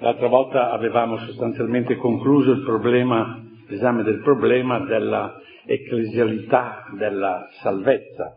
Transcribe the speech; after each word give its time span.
L'altra 0.00 0.26
volta 0.26 0.72
avevamo 0.72 1.18
sostanzialmente 1.18 1.94
concluso 1.96 2.50
il 2.50 2.64
problema, 2.64 3.40
l'esame 3.68 4.02
del 4.02 4.22
problema 4.22 4.80
della 4.80 5.40
ecclesialità 5.64 6.86
della 6.98 7.46
salvezza. 7.62 8.34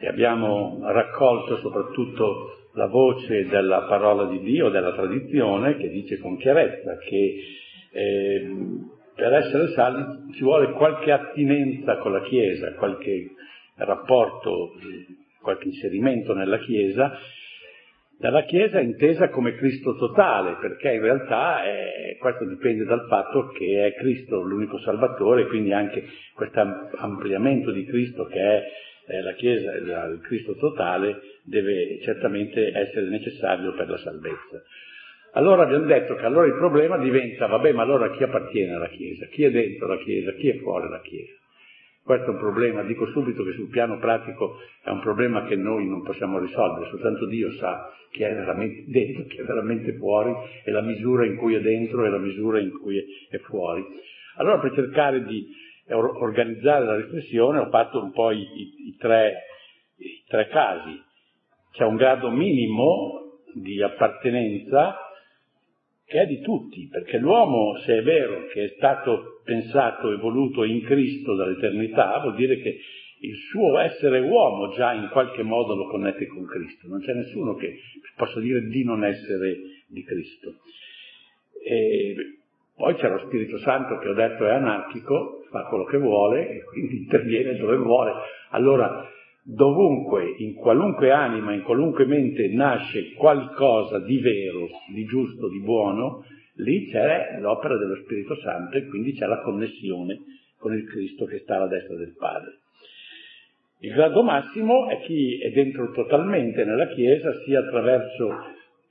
E 0.00 0.08
abbiamo 0.08 0.78
raccolto 0.84 1.58
soprattutto 1.58 2.70
la 2.72 2.86
voce 2.86 3.46
della 3.48 3.82
parola 3.82 4.24
di 4.30 4.40
Dio, 4.40 4.70
della 4.70 4.94
tradizione, 4.94 5.76
che 5.76 5.90
dice 5.90 6.18
con 6.18 6.38
chiarezza 6.38 6.96
che 6.96 7.36
eh, 7.92 8.56
per 9.14 9.32
essere 9.34 9.68
salvi 9.72 10.32
ci 10.32 10.42
vuole 10.42 10.72
qualche 10.72 11.12
attinenza 11.12 11.98
con 11.98 12.12
la 12.12 12.22
Chiesa, 12.22 12.72
qualche 12.74 13.32
rapporto, 13.74 14.72
qualche 15.42 15.68
inserimento 15.68 16.32
nella 16.32 16.58
Chiesa 16.58 17.12
dalla 18.18 18.42
Chiesa 18.42 18.80
intesa 18.80 19.28
come 19.28 19.54
Cristo 19.54 19.96
totale, 19.96 20.56
perché 20.60 20.92
in 20.92 21.00
realtà 21.00 21.62
è, 21.62 22.16
questo 22.18 22.44
dipende 22.46 22.84
dal 22.84 23.06
fatto 23.08 23.48
che 23.48 23.86
è 23.86 23.94
Cristo 23.94 24.42
l'unico 24.42 24.78
Salvatore, 24.80 25.46
quindi 25.46 25.72
anche 25.72 26.04
questo 26.34 26.60
ampliamento 26.96 27.70
di 27.70 27.84
Cristo 27.84 28.24
che 28.24 28.40
è, 28.40 28.62
è 29.06 29.20
la 29.20 29.34
Chiesa, 29.34 29.72
il 29.72 30.20
Cristo 30.22 30.56
totale, 30.56 31.20
deve 31.44 32.00
certamente 32.00 32.76
essere 32.76 33.08
necessario 33.08 33.72
per 33.74 33.88
la 33.88 33.98
salvezza. 33.98 34.62
Allora 35.34 35.62
abbiamo 35.62 35.84
detto 35.84 36.16
che 36.16 36.24
allora 36.24 36.46
il 36.46 36.56
problema 36.56 36.98
diventa, 36.98 37.46
vabbè, 37.46 37.72
ma 37.72 37.82
allora 37.82 38.10
chi 38.10 38.24
appartiene 38.24 38.74
alla 38.74 38.88
Chiesa? 38.88 39.26
Chi 39.26 39.44
è 39.44 39.50
dentro 39.50 39.86
la 39.86 39.98
Chiesa? 39.98 40.32
Chi 40.32 40.48
è 40.48 40.56
fuori 40.58 40.88
la 40.88 41.00
Chiesa? 41.00 41.37
Questo 42.08 42.30
è 42.30 42.30
un 42.30 42.38
problema, 42.38 42.82
dico 42.84 43.04
subito 43.08 43.44
che 43.44 43.52
sul 43.52 43.68
piano 43.68 43.98
pratico 43.98 44.56
è 44.82 44.88
un 44.88 45.00
problema 45.00 45.44
che 45.44 45.56
noi 45.56 45.86
non 45.86 46.02
possiamo 46.02 46.38
risolvere, 46.38 46.88
soltanto 46.88 47.26
Dio 47.26 47.52
sa 47.58 47.92
chi 48.10 48.22
è 48.22 48.34
veramente 48.34 48.84
dentro, 48.86 49.24
chi 49.24 49.36
è 49.36 49.42
veramente 49.42 49.92
fuori 49.92 50.32
e 50.64 50.70
la 50.70 50.80
misura 50.80 51.26
in 51.26 51.36
cui 51.36 51.54
è 51.54 51.60
dentro 51.60 52.06
e 52.06 52.08
la 52.08 52.16
misura 52.16 52.60
in 52.60 52.70
cui 52.70 53.04
è 53.28 53.36
fuori. 53.40 53.84
Allora 54.36 54.58
per 54.58 54.72
cercare 54.72 55.22
di 55.22 55.48
organizzare 55.90 56.86
la 56.86 56.96
riflessione 56.96 57.58
ho 57.58 57.68
fatto 57.68 58.02
un 58.02 58.10
po' 58.10 58.30
i, 58.30 58.40
i, 58.40 58.88
i, 58.88 58.96
tre, 58.96 59.42
i 59.98 60.24
tre 60.26 60.48
casi. 60.48 60.98
C'è 61.72 61.84
un 61.84 61.96
grado 61.96 62.30
minimo 62.30 63.42
di 63.52 63.82
appartenenza 63.82 64.96
che 66.08 66.22
è 66.22 66.26
di 66.26 66.40
tutti, 66.40 66.88
perché 66.90 67.18
l'uomo, 67.18 67.76
se 67.84 67.98
è 67.98 68.02
vero 68.02 68.46
che 68.46 68.64
è 68.64 68.68
stato 68.76 69.42
pensato 69.44 70.10
e 70.10 70.16
voluto 70.16 70.64
in 70.64 70.82
Cristo 70.82 71.34
dall'eternità, 71.34 72.18
vuol 72.20 72.34
dire 72.34 72.58
che 72.62 72.78
il 73.20 73.36
suo 73.50 73.78
essere 73.78 74.20
uomo 74.20 74.72
già 74.72 74.94
in 74.94 75.10
qualche 75.10 75.42
modo 75.42 75.74
lo 75.74 75.86
connette 75.86 76.26
con 76.26 76.46
Cristo, 76.46 76.88
non 76.88 77.00
c'è 77.00 77.12
nessuno 77.12 77.56
che 77.56 77.78
possa 78.16 78.40
dire 78.40 78.62
di 78.68 78.84
non 78.84 79.04
essere 79.04 79.58
di 79.86 80.02
Cristo. 80.02 80.54
E 81.62 82.14
poi 82.74 82.94
c'è 82.94 83.10
lo 83.10 83.18
Spirito 83.26 83.58
Santo 83.58 83.98
che 83.98 84.08
ho 84.08 84.14
detto 84.14 84.46
è 84.46 84.50
anarchico, 84.50 85.44
fa 85.50 85.64
quello 85.64 85.84
che 85.84 85.98
vuole 85.98 86.48
e 86.48 86.64
quindi 86.64 86.96
interviene 87.04 87.54
dove 87.56 87.76
vuole. 87.76 88.12
Allora 88.50 89.06
dovunque, 89.50 90.34
in 90.38 90.54
qualunque 90.54 91.10
anima, 91.10 91.54
in 91.54 91.62
qualunque 91.62 92.04
mente 92.04 92.48
nasce 92.48 93.14
qualcosa 93.14 93.98
di 94.00 94.18
vero, 94.20 94.68
di 94.92 95.04
giusto, 95.04 95.48
di 95.48 95.60
buono, 95.60 96.22
lì 96.56 96.90
c'è 96.90 97.38
l'opera 97.40 97.78
dello 97.78 97.96
Spirito 98.02 98.36
Santo 98.36 98.76
e 98.76 98.86
quindi 98.86 99.14
c'è 99.14 99.24
la 99.24 99.40
connessione 99.40 100.18
con 100.58 100.74
il 100.74 100.86
Cristo 100.86 101.24
che 101.24 101.38
sta 101.38 101.56
alla 101.56 101.66
destra 101.66 101.96
del 101.96 102.14
Padre. 102.18 102.58
Il 103.80 103.94
grado 103.94 104.22
massimo 104.22 104.90
è 104.90 105.00
chi 105.00 105.40
è 105.40 105.50
dentro 105.50 105.92
totalmente 105.92 106.64
nella 106.64 106.88
Chiesa, 106.88 107.32
sia 107.44 107.60
attraverso 107.60 108.28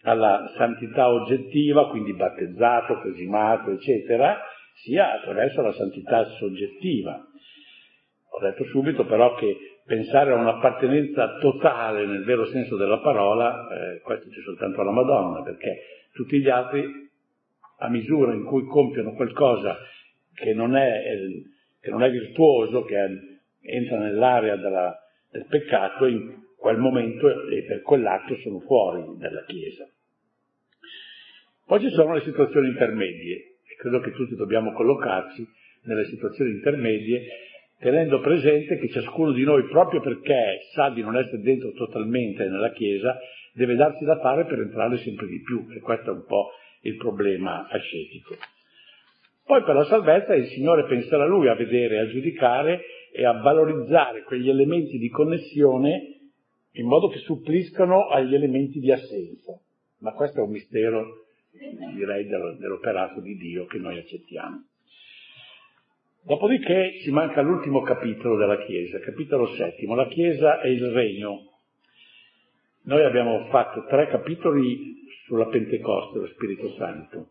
alla 0.04 0.54
santità 0.56 1.12
oggettiva, 1.12 1.90
quindi 1.90 2.14
battezzato, 2.14 3.00
cresimato, 3.02 3.72
eccetera, 3.72 4.40
sia 4.76 5.20
attraverso 5.20 5.62
la 5.62 5.74
santità 5.74 6.24
soggettiva. 6.40 7.22
Ho 8.30 8.40
detto 8.40 8.64
subito 8.66 9.06
però 9.06 9.36
che 9.36 9.77
pensare 9.88 10.32
a 10.32 10.36
un'appartenenza 10.36 11.38
totale 11.40 12.06
nel 12.06 12.26
vero 12.26 12.46
senso 12.46 12.76
della 12.76 13.00
parola, 13.00 13.70
eh, 13.70 14.02
questo 14.02 14.30
c'è 14.30 14.42
soltanto 14.42 14.82
alla 14.82 14.92
Madonna, 14.92 15.42
perché 15.42 16.10
tutti 16.12 16.40
gli 16.40 16.50
altri, 16.50 17.10
a 17.80 17.90
misura 17.90 18.34
in 18.34 18.44
cui 18.44 18.66
compiono 18.66 19.14
qualcosa 19.14 19.78
che 20.34 20.54
non 20.54 20.76
è, 20.76 21.04
che 21.80 21.90
non 21.90 22.04
è 22.04 22.12
virtuoso, 22.12 22.84
che 22.84 22.98
è, 22.98 23.10
entra 23.62 23.98
nell'area 23.98 24.58
della, 24.58 24.94
del 25.32 25.46
peccato, 25.46 26.06
in 26.06 26.36
quel 26.58 26.78
momento 26.78 27.48
e 27.48 27.64
per 27.64 27.82
quell'atto 27.82 28.36
sono 28.38 28.60
fuori 28.60 29.04
dalla 29.18 29.46
Chiesa. 29.46 29.88
Poi 31.66 31.80
ci 31.80 31.90
sono 31.92 32.14
le 32.14 32.22
situazioni 32.22 32.68
intermedie, 32.68 33.36
e 33.64 33.76
credo 33.78 34.02
che 34.02 34.12
tutti 34.12 34.36
dobbiamo 34.36 34.74
collocarci 34.74 35.48
nelle 35.84 36.06
situazioni 36.06 36.52
intermedie 36.52 37.26
tenendo 37.80 38.20
presente 38.20 38.78
che 38.78 38.90
ciascuno 38.90 39.32
di 39.32 39.44
noi, 39.44 39.68
proprio 39.68 40.02
perché 40.02 40.60
sa 40.74 40.90
di 40.90 41.02
non 41.02 41.16
essere 41.16 41.42
dentro 41.42 41.72
totalmente 41.72 42.48
nella 42.48 42.72
Chiesa, 42.72 43.18
deve 43.54 43.76
darsi 43.76 44.04
da 44.06 44.20
fare 44.20 44.46
per 44.46 44.60
entrare 44.60 44.98
sempre 44.98 45.28
di 45.28 45.42
più, 45.42 45.66
e 45.76 45.80
questo 45.80 46.12
è 46.12 46.14
un 46.14 46.26
po' 46.26 46.52
il 46.82 46.96
problema 46.96 47.68
ascetico. 47.68 48.36
Poi 49.44 49.64
per 49.64 49.76
la 49.76 49.86
salvezza 49.86 50.36
il 50.36 50.48
Signore 50.48 50.86
penserà 50.86 51.26
Lui 51.26 51.48
a 51.48 51.56
vedere, 51.56 52.00
a 52.00 52.08
giudicare 52.08 52.82
e 53.14 53.26
a 53.26 53.32
valorizzare 53.32 54.24
quegli 54.24 54.50
elementi 54.50 54.98
di 54.98 55.10
connessione 55.10 56.18
in 56.74 56.86
modo 56.86 57.08
che 57.08 57.20
suppliscano 57.20 58.08
agli 58.10 58.36
elementi 58.36 58.80
di 58.80 58.92
assenza. 58.92 59.60
Ma 60.00 60.12
questo 60.12 60.40
è 60.40 60.44
un 60.44 60.52
mistero, 60.52 61.26
direi, 61.96 62.28
dell'operato 62.28 63.22
di 63.22 63.36
Dio 63.36 63.66
che 63.66 63.78
noi 63.78 63.98
accettiamo. 63.98 64.66
Dopodiché 66.28 67.00
ci 67.04 67.10
manca 67.10 67.40
l'ultimo 67.40 67.82
capitolo 67.84 68.36
della 68.36 68.58
Chiesa, 68.66 69.00
capitolo 69.00 69.48
settimo, 69.56 69.96
la 69.96 70.10
Chiesa 70.10 70.60
e 70.60 70.74
il 70.74 70.92
Regno. 70.92 71.54
Noi 72.82 73.06
abbiamo 73.06 73.46
fatto 73.46 73.86
tre 73.86 74.10
capitoli 74.10 75.06
sulla 75.26 75.46
Pentecoste, 75.46 76.20
lo 76.20 76.28
Spirito 76.28 76.74
Santo. 76.74 77.30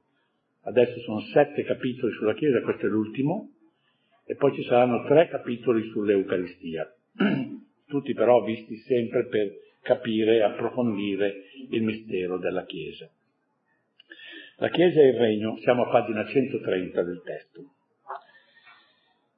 Adesso 0.63 0.99
sono 1.01 1.21
sette 1.21 1.65
capitoli 1.65 2.11
sulla 2.15 2.33
Chiesa, 2.33 2.63
questo 2.63 2.87
è 2.87 2.89
l'ultimo, 2.89 3.51
e 4.25 4.35
poi 4.35 4.55
ci 4.55 4.63
saranno 4.63 5.05
tre 5.05 5.29
capitoli 5.29 5.83
sull'Eucaristia, 5.91 6.91
tutti 7.87 8.15
però 8.15 8.45
visti 8.45 8.77
sempre 8.77 9.27
per 9.27 9.53
capire 9.83 10.37
e 10.37 10.43
approfondire 10.43 11.43
il 11.69 11.83
mistero 11.83 12.39
della 12.39 12.65
Chiesa. 12.65 13.07
La 14.57 14.71
Chiesa 14.71 15.01
e 15.03 15.09
il 15.09 15.19
Regno, 15.19 15.59
siamo 15.59 15.85
a 15.85 15.91
pagina 15.91 16.25
130 16.25 17.03
del 17.03 17.21
testo. 17.23 17.75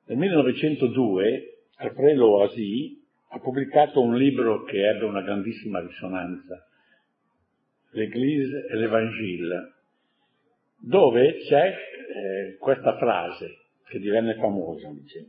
Nel 0.08 0.16
1902 0.16 1.64
Alfredo 1.76 2.30
Oasi 2.30 2.98
ha 3.28 3.40
pubblicato 3.40 4.00
un 4.00 4.16
libro 4.16 4.64
che 4.64 4.88
ebbe 4.88 5.04
una 5.04 5.20
grandissima 5.20 5.80
risonanza, 5.80 6.66
L'Église 7.90 8.68
et 8.70 8.78
l'Evangile, 8.78 9.74
dove 10.78 11.36
c'è 11.46 11.74
eh, 11.74 12.56
questa 12.58 12.96
frase 12.96 13.58
che 13.86 13.98
divenne 13.98 14.36
famosa, 14.36 14.90
dice, 14.92 15.26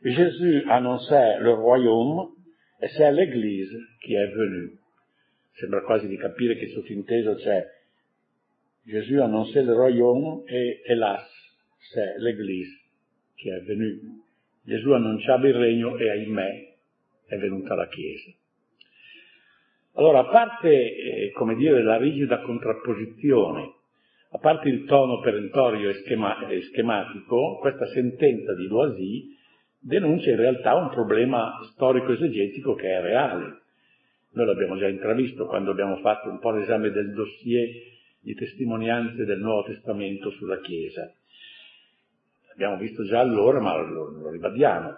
Gesù 0.00 0.62
annonçait 0.66 1.38
le 1.40 1.52
royaume 1.52 2.36
e 2.80 2.88
c'est 2.88 3.12
l'Église 3.12 3.76
qui 4.00 4.14
est 4.14 4.32
venue. 4.32 4.78
Sembra 5.56 5.82
quasi 5.82 6.06
di 6.06 6.16
capire 6.16 6.56
che 6.56 6.68
sottinteso 6.68 7.34
c'è 7.34 7.66
Gesù 8.82 9.18
annonçait 9.18 9.62
le 9.62 9.74
royaume 9.74 10.42
e 10.46 10.80
hélas, 10.86 11.28
c'est 11.92 12.16
l'Église 12.18 12.85
che 13.36 13.54
è 13.54 13.62
venuto. 13.62 14.24
Gesù 14.62 14.90
annunciava 14.90 15.46
il 15.46 15.54
regno 15.54 15.96
e 15.96 16.10
ahimè 16.10 16.74
è 17.26 17.36
venuta 17.36 17.74
la 17.74 17.86
Chiesa. 17.86 18.32
Allora, 19.94 20.20
a 20.20 20.26
parte, 20.26 20.68
eh, 20.68 21.30
come 21.32 21.54
dire, 21.54 21.82
la 21.82 21.96
rigida 21.96 22.40
contrapposizione, 22.40 23.74
a 24.30 24.38
parte 24.38 24.68
il 24.68 24.84
tono 24.84 25.20
perentorio 25.20 25.88
e, 25.88 25.94
schema- 25.94 26.46
e 26.48 26.62
schematico, 26.62 27.58
questa 27.58 27.86
sentenza 27.86 28.54
di 28.54 28.66
Loisy 28.66 29.34
denuncia 29.78 30.30
in 30.30 30.36
realtà 30.36 30.74
un 30.74 30.90
problema 30.90 31.58
storico-esegetico 31.72 32.74
che 32.74 32.88
è 32.88 33.00
reale. 33.00 33.62
Noi 34.32 34.46
l'abbiamo 34.46 34.76
già 34.76 34.88
intravisto 34.88 35.46
quando 35.46 35.70
abbiamo 35.70 35.96
fatto 35.98 36.28
un 36.28 36.40
po' 36.40 36.50
l'esame 36.50 36.90
del 36.90 37.14
dossier 37.14 37.68
di 38.20 38.34
testimonianze 38.34 39.24
del 39.24 39.38
Nuovo 39.38 39.62
Testamento 39.62 40.30
sulla 40.32 40.60
Chiesa. 40.60 41.10
Abbiamo 42.56 42.78
visto 42.78 43.04
già 43.04 43.20
allora, 43.20 43.60
ma 43.60 43.76
lo, 43.76 44.10
lo 44.18 44.30
ribadiamo. 44.30 44.96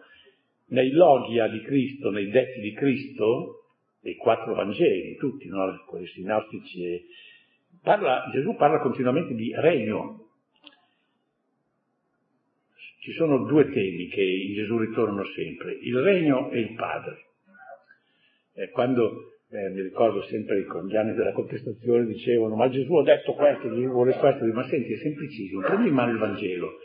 Nei 0.69 0.93
logia 0.93 1.49
di 1.49 1.61
Cristo, 1.63 2.11
nei 2.11 2.31
detti 2.31 2.61
di 2.61 2.73
Cristo, 2.73 3.65
dei 4.01 4.15
quattro 4.15 4.55
Vangeli, 4.55 5.17
tutti, 5.17 5.49
no? 5.49 5.85
quelli 5.89 6.07
sinottici, 6.07 7.05
parla, 7.83 8.31
Gesù 8.33 8.55
parla 8.55 8.79
continuamente 8.79 9.35
di 9.35 9.53
regno. 9.57 10.29
Ci 13.01 13.13
sono 13.15 13.45
due 13.45 13.69
temi 13.71 14.07
che 14.07 14.23
in 14.23 14.55
Gesù 14.55 14.79
ritornano 14.79 15.25
sempre, 15.35 15.73
il 15.73 15.99
regno 15.99 16.51
e 16.51 16.61
il 16.61 16.75
Padre. 16.75 17.27
Eh, 18.53 18.71
quando 18.71 19.33
eh, 19.51 19.71
mi 19.71 19.83
ricordo 19.83 20.23
sempre 20.23 20.65
con 20.65 20.87
gli 20.87 20.95
anni 20.95 21.15
della 21.15 21.33
contestazione 21.33 22.07
dicevano 22.07 22.55
ma 22.55 22.69
Gesù 22.69 22.95
ha 22.95 23.03
detto 23.03 23.33
questo, 23.33 23.69
Gesù 23.69 23.89
vuole 23.89 24.15
questo, 24.15 24.45
ma 24.47 24.65
senti 24.69 24.93
è 24.93 24.97
semplicissimo, 24.97 25.63
prendi 25.63 25.89
in 25.89 25.95
mano 25.95 26.13
il 26.13 26.19
Vangelo, 26.19 26.79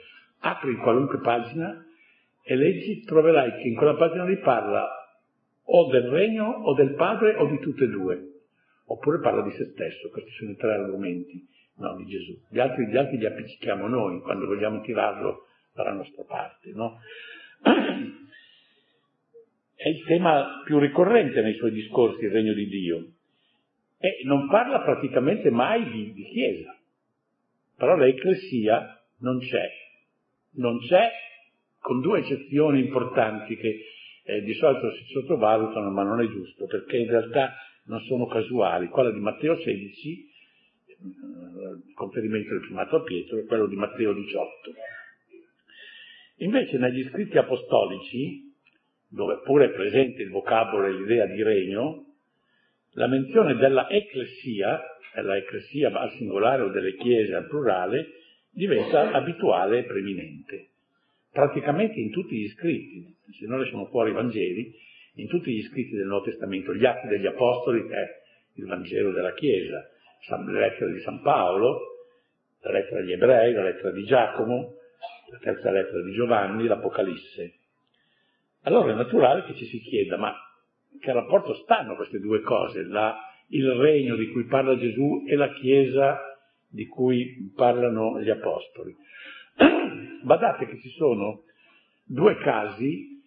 apri 0.45 0.75
qualunque 0.77 1.19
pagina 1.19 1.85
e 2.43 2.55
leggi, 2.55 3.03
troverai 3.03 3.61
che 3.61 3.67
in 3.67 3.75
quella 3.75 3.95
pagina 3.95 4.25
lì 4.25 4.37
parla 4.39 4.87
o 5.65 5.89
del 5.89 6.09
regno 6.09 6.45
o 6.45 6.73
del 6.73 6.95
padre 6.95 7.35
o 7.35 7.47
di 7.47 7.59
tutte 7.59 7.85
e 7.85 7.87
due, 7.87 8.31
oppure 8.85 9.19
parla 9.19 9.43
di 9.43 9.51
se 9.51 9.71
stesso, 9.71 10.09
questi 10.09 10.31
sono 10.31 10.51
i 10.51 10.57
tre 10.57 10.73
argomenti, 10.73 11.47
no, 11.77 11.95
di 11.95 12.05
Gesù. 12.05 12.37
Gli 12.49 12.59
altri, 12.59 12.87
gli 12.87 12.97
altri 12.97 13.17
li 13.17 13.25
appiccichiamo 13.25 13.87
noi 13.87 14.19
quando 14.21 14.45
vogliamo 14.45 14.81
tirarlo 14.81 15.47
dalla 15.73 15.93
nostra 15.93 16.23
parte, 16.23 16.71
no? 16.73 16.99
È 19.75 19.89
il 19.89 20.03
tema 20.05 20.61
più 20.65 20.79
ricorrente 20.79 21.41
nei 21.41 21.55
suoi 21.55 21.71
discorsi, 21.71 22.23
il 22.23 22.31
regno 22.31 22.53
di 22.53 22.67
Dio. 22.67 23.05
E 23.97 24.21
non 24.23 24.47
parla 24.47 24.81
praticamente 24.81 25.49
mai 25.49 25.89
di, 25.89 26.13
di 26.13 26.23
Chiesa. 26.23 26.77
Però 27.75 27.95
l'Ecclesia 27.97 29.01
non 29.19 29.39
c'è. 29.39 29.69
Non 30.55 30.79
c'è, 30.79 31.09
con 31.79 32.01
due 32.01 32.19
eccezioni 32.19 32.79
importanti 32.79 33.55
che 33.57 33.85
eh, 34.23 34.41
di 34.41 34.53
solito 34.53 34.91
si 34.91 35.03
sottovalutano, 35.11 35.89
ma 35.89 36.03
non 36.03 36.21
è 36.21 36.27
giusto, 36.27 36.65
perché 36.65 36.97
in 36.97 37.09
realtà 37.09 37.55
non 37.85 37.99
sono 38.01 38.25
casuali. 38.27 38.87
Quella 38.87 39.11
di 39.11 39.19
Matteo 39.19 39.57
16, 39.57 40.11
eh, 40.11 41.93
conferimento 41.93 42.49
del 42.51 42.61
primato 42.61 42.97
a 42.97 43.03
Pietro, 43.03 43.37
e 43.37 43.45
quello 43.45 43.67
di 43.67 43.75
Matteo 43.75 44.13
18. 44.13 44.73
Invece 46.37 46.77
negli 46.77 47.03
scritti 47.09 47.37
apostolici, 47.37 48.51
dove 49.07 49.41
pure 49.43 49.65
è 49.65 49.69
presente 49.71 50.23
il 50.23 50.29
vocabolo 50.29 50.87
e 50.87 50.93
l'idea 50.93 51.25
di 51.25 51.43
regno, 51.43 52.05
la 52.93 53.07
menzione 53.07 53.55
della 53.55 53.89
ecclesia, 53.89 54.81
della 55.13 55.37
ecclesia 55.37 55.91
al 55.91 56.11
singolare 56.11 56.63
o 56.63 56.69
delle 56.69 56.95
chiese 56.95 57.35
al 57.35 57.47
plurale, 57.47 58.07
diventa 58.53 59.11
abituale 59.11 59.79
e 59.79 59.83
preminente. 59.83 60.67
Praticamente 61.31 61.99
in 61.99 62.11
tutti 62.11 62.37
gli 62.37 62.47
scritti, 62.49 63.15
se 63.39 63.47
non 63.47 63.59
lasciamo 63.59 63.87
fuori 63.87 64.11
i 64.11 64.13
Vangeli, 64.13 64.73
in 65.15 65.27
tutti 65.27 65.51
gli 65.51 65.63
scritti 65.63 65.95
del 65.95 66.05
Nuovo 66.05 66.25
Testamento, 66.25 66.73
gli 66.73 66.85
atti 66.85 67.07
degli 67.07 67.25
Apostoli, 67.25 67.87
che 67.87 67.95
è 67.95 68.07
il 68.55 68.65
Vangelo 68.65 69.11
della 69.11 69.33
Chiesa, 69.33 69.89
la 70.29 70.51
lettera 70.51 70.91
di 70.91 70.99
San 71.01 71.21
Paolo, 71.21 71.79
la 72.61 72.71
lettera 72.71 72.99
agli 72.99 73.11
Ebrei, 73.11 73.53
la 73.53 73.63
lettera 73.63 73.91
di 73.91 74.05
Giacomo, 74.05 74.75
la 75.31 75.37
terza 75.39 75.71
lettera 75.71 76.01
di 76.03 76.13
Giovanni, 76.13 76.67
l'Apocalisse. 76.67 77.53
Allora 78.61 78.93
è 78.93 78.95
naturale 78.95 79.43
che 79.43 79.55
ci 79.55 79.65
si 79.65 79.79
chieda, 79.79 80.17
ma 80.17 80.33
che 80.99 81.11
rapporto 81.11 81.55
stanno 81.55 81.95
queste 81.95 82.19
due 82.19 82.41
cose, 82.41 82.83
la, 82.83 83.17
il 83.47 83.69
regno 83.71 84.15
di 84.15 84.29
cui 84.29 84.45
parla 84.45 84.77
Gesù 84.77 85.25
e 85.27 85.35
la 85.35 85.51
Chiesa 85.53 86.32
di 86.73 86.87
cui 86.87 87.51
parlano 87.55 88.19
gli 88.19 88.29
Apostoli? 88.29 88.95
Badate 90.23 90.65
che 90.65 90.79
ci 90.79 90.89
sono 90.89 91.43
due 92.03 92.35
casi 92.37 93.21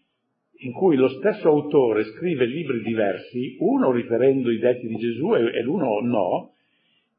in 0.61 0.73
cui 0.73 0.97
lo 0.97 1.09
stesso 1.09 1.49
autore 1.49 2.05
scrive 2.05 2.47
libri 2.47 2.83
diversi, 2.83 3.57
uno 3.61 3.93
riferendo 3.93 4.51
i 4.51 4.59
detti 4.59 4.87
di 4.87 4.97
Gesù 4.97 5.35
e, 5.35 5.63
l'uno 5.63 6.01
no, 6.01 6.55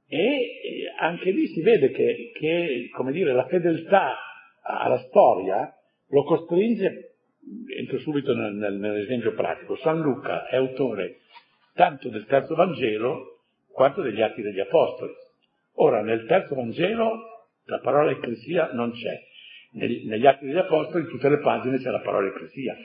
e 0.08 0.92
anche 1.00 1.32
lì 1.32 1.48
si 1.48 1.62
vede 1.62 1.92
che, 1.92 2.32
che 2.34 2.90
dire, 3.12 3.34
la 3.34 3.46
fedeltà 3.46 4.16
alla 4.64 4.98
storia 5.10 5.72
lo 6.10 6.24
costringe, 6.24 7.16
entro 7.78 8.00
subito 8.00 8.34
nel, 8.34 8.56
nel, 8.56 8.74
nell'esempio 8.74 9.34
pratico, 9.34 9.76
San 9.78 10.02
Luca 10.02 10.48
è 10.48 10.56
autore 10.56 11.20
tanto 11.74 12.10
del 12.10 12.26
terzo 12.26 12.56
Vangelo 12.56 13.42
quanto 13.72 14.02
degli 14.02 14.22
Atti 14.22 14.42
degli 14.42 14.60
Apostoli. 14.60 15.14
Ora, 15.80 16.02
nel 16.02 16.26
terzo 16.26 16.56
Vangelo 16.56 17.46
la 17.66 17.80
parola 17.80 18.12
ecclesia 18.12 18.72
non 18.74 18.92
c'è, 18.92 19.22
negli, 19.74 20.26
Atti 20.26 20.46
degli 20.46 20.58
Apostoli 20.58 21.04
in 21.04 21.10
tutte 21.10 21.30
le 21.30 21.40
pagine 21.40 21.78
c'è 21.78 21.92
la 21.92 22.00
parola 22.00 22.28
ecclesia. 22.28 22.76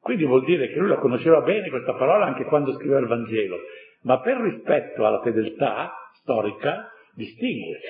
Quindi 0.00 0.24
vuol 0.24 0.44
dire 0.44 0.68
che 0.68 0.78
lui 0.78 0.88
la 0.88 0.98
conosceva 0.98 1.40
bene 1.40 1.68
questa 1.68 1.94
parola 1.94 2.26
anche 2.26 2.44
quando 2.44 2.72
scriveva 2.74 3.00
il 3.00 3.06
Vangelo, 3.06 3.58
ma 4.02 4.20
per 4.20 4.36
rispetto 4.36 5.06
alla 5.06 5.20
fedeltà 5.20 5.92
storica 6.20 6.90
distingue. 7.14 7.80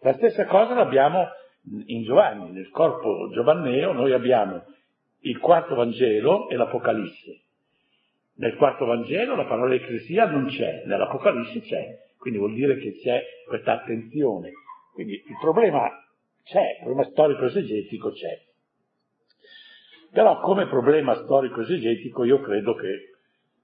La 0.00 0.14
stessa 0.14 0.46
cosa 0.46 0.74
l'abbiamo 0.74 1.28
in 1.86 2.02
Giovanni, 2.02 2.50
nel 2.50 2.70
corpo 2.70 3.28
giovanneo 3.32 3.92
noi 3.92 4.12
abbiamo 4.12 4.64
il 5.20 5.38
quarto 5.38 5.74
Vangelo 5.74 6.48
e 6.48 6.56
l'Apocalisse. 6.56 7.42
Nel 8.36 8.56
quarto 8.56 8.86
Vangelo 8.86 9.36
la 9.36 9.44
parola 9.44 9.74
ecclesia 9.74 10.26
non 10.26 10.46
c'è, 10.46 10.84
nell'Apocalisse 10.86 11.60
c'è, 11.60 12.06
quindi 12.18 12.38
vuol 12.38 12.54
dire 12.54 12.76
che 12.78 12.96
c'è 12.96 13.22
questa 13.46 13.80
attenzione. 13.80 14.50
Quindi 14.92 15.14
il 15.14 15.36
problema 15.40 15.88
c'è, 16.44 16.60
il 16.60 16.84
problema 16.84 17.08
storico-esegetico 17.10 18.10
c'è. 18.10 18.40
Però 20.10 20.40
come 20.40 20.66
problema 20.66 21.14
storico-esegetico 21.14 22.24
io 22.24 22.40
credo 22.40 22.74
che 22.74 22.88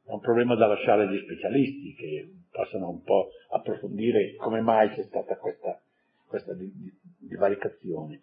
è 0.06 0.10
un 0.10 0.20
problema 0.20 0.54
da 0.54 0.66
lasciare 0.66 1.04
agli 1.04 1.18
specialisti 1.22 1.94
che 1.94 2.30
possano 2.50 2.90
un 2.90 3.02
po' 3.02 3.30
approfondire 3.50 4.34
come 4.36 4.60
mai 4.60 4.90
c'è 4.90 5.02
stata 5.04 5.36
questa, 5.36 5.80
questa 6.26 6.54
divaricazione. 7.18 8.20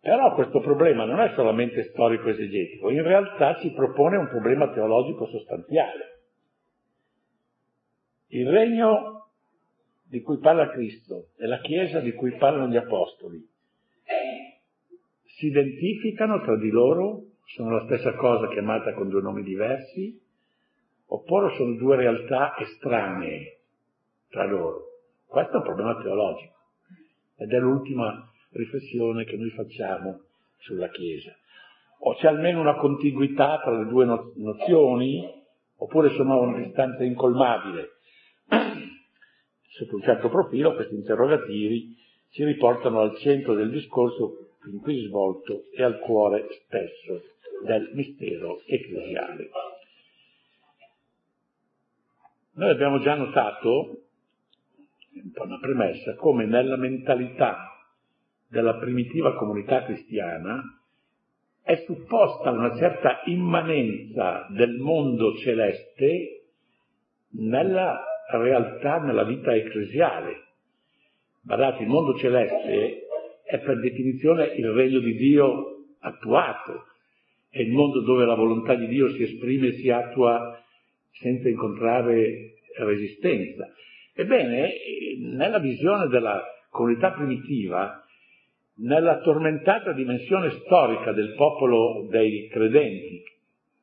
Però 0.00 0.34
questo 0.34 0.60
problema 0.60 1.04
non 1.04 1.20
è 1.20 1.32
solamente 1.34 1.84
storico-esegetico, 1.84 2.90
in 2.90 3.02
realtà 3.02 3.56
ci 3.60 3.70
propone 3.72 4.16
un 4.16 4.28
problema 4.28 4.70
teologico 4.72 5.26
sostanziale. 5.26 6.13
Il 8.34 8.50
regno 8.50 9.28
di 10.08 10.20
cui 10.20 10.38
parla 10.38 10.68
Cristo 10.70 11.28
e 11.36 11.46
la 11.46 11.60
Chiesa 11.60 12.00
di 12.00 12.12
cui 12.14 12.36
parlano 12.36 12.66
gli 12.66 12.76
Apostoli 12.76 13.40
si 15.22 15.46
identificano 15.46 16.40
tra 16.40 16.56
di 16.56 16.68
loro, 16.68 17.26
sono 17.44 17.70
la 17.70 17.84
stessa 17.84 18.14
cosa 18.14 18.48
chiamata 18.48 18.92
con 18.94 19.08
due 19.08 19.22
nomi 19.22 19.44
diversi, 19.44 20.20
oppure 21.06 21.54
sono 21.54 21.76
due 21.76 21.94
realtà 21.94 22.56
estranee 22.58 23.60
tra 24.30 24.46
loro. 24.46 24.82
Questo 25.26 25.52
è 25.52 25.56
un 25.56 25.62
problema 25.62 26.02
teologico 26.02 26.54
ed 27.36 27.52
è 27.52 27.58
l'ultima 27.60 28.32
riflessione 28.50 29.24
che 29.24 29.36
noi 29.36 29.50
facciamo 29.50 30.22
sulla 30.58 30.88
Chiesa. 30.88 31.32
O 32.00 32.14
c'è 32.14 32.26
almeno 32.26 32.60
una 32.60 32.74
contiguità 32.74 33.60
tra 33.60 33.78
le 33.78 33.86
due 33.86 34.04
nozioni, 34.06 35.24
oppure 35.76 36.10
sono 36.10 36.40
una 36.40 36.58
distanza 36.58 37.04
incolmabile. 37.04 37.93
Sotto 38.48 39.96
un 39.96 40.02
certo 40.02 40.28
profilo 40.28 40.74
questi 40.74 40.94
interrogativi 40.94 41.96
ci 42.30 42.44
riportano 42.44 43.00
al 43.00 43.16
centro 43.18 43.54
del 43.54 43.70
discorso 43.70 44.56
fin 44.60 44.80
qui 44.80 45.06
svolto 45.06 45.64
e 45.72 45.82
al 45.82 45.98
cuore 45.98 46.46
stesso 46.64 47.22
del 47.64 47.90
mistero 47.94 48.62
ecclesiale. 48.66 49.50
Noi 52.52 52.70
abbiamo 52.70 53.00
già 53.00 53.14
notato, 53.14 54.02
un 55.14 55.30
po' 55.32 55.42
una 55.42 55.58
premessa, 55.58 56.14
come 56.14 56.46
nella 56.46 56.76
mentalità 56.76 57.74
della 58.46 58.76
primitiva 58.76 59.34
comunità 59.34 59.84
cristiana 59.84 60.62
è 61.62 61.82
supposta 61.86 62.50
una 62.50 62.76
certa 62.76 63.22
immanenza 63.24 64.46
del 64.50 64.76
mondo 64.76 65.36
celeste 65.38 66.44
nella 67.30 68.04
realtà, 68.30 68.98
nella 68.98 69.24
vita 69.24 69.54
ecclesiale. 69.54 70.42
Guardate, 71.42 71.82
il 71.82 71.88
mondo 71.88 72.16
celeste 72.16 73.06
è 73.44 73.58
per 73.58 73.80
definizione 73.80 74.46
il 74.56 74.70
regno 74.70 74.98
di 74.98 75.14
Dio 75.16 75.84
attuato, 76.00 76.86
è 77.50 77.60
il 77.60 77.70
mondo 77.70 78.00
dove 78.00 78.24
la 78.24 78.34
volontà 78.34 78.74
di 78.74 78.88
Dio 78.88 79.10
si 79.10 79.22
esprime 79.22 79.68
e 79.68 79.72
si 79.72 79.90
attua 79.90 80.58
senza 81.10 81.48
incontrare 81.48 82.54
resistenza. 82.78 83.68
Ebbene, 84.14 84.72
nella 85.18 85.58
visione 85.58 86.08
della 86.08 86.42
comunità 86.70 87.12
primitiva, 87.12 88.02
nella 88.76 89.20
tormentata 89.20 89.92
dimensione 89.92 90.50
storica 90.50 91.12
del 91.12 91.34
popolo 91.34 92.06
dei 92.10 92.48
credenti, 92.48 93.22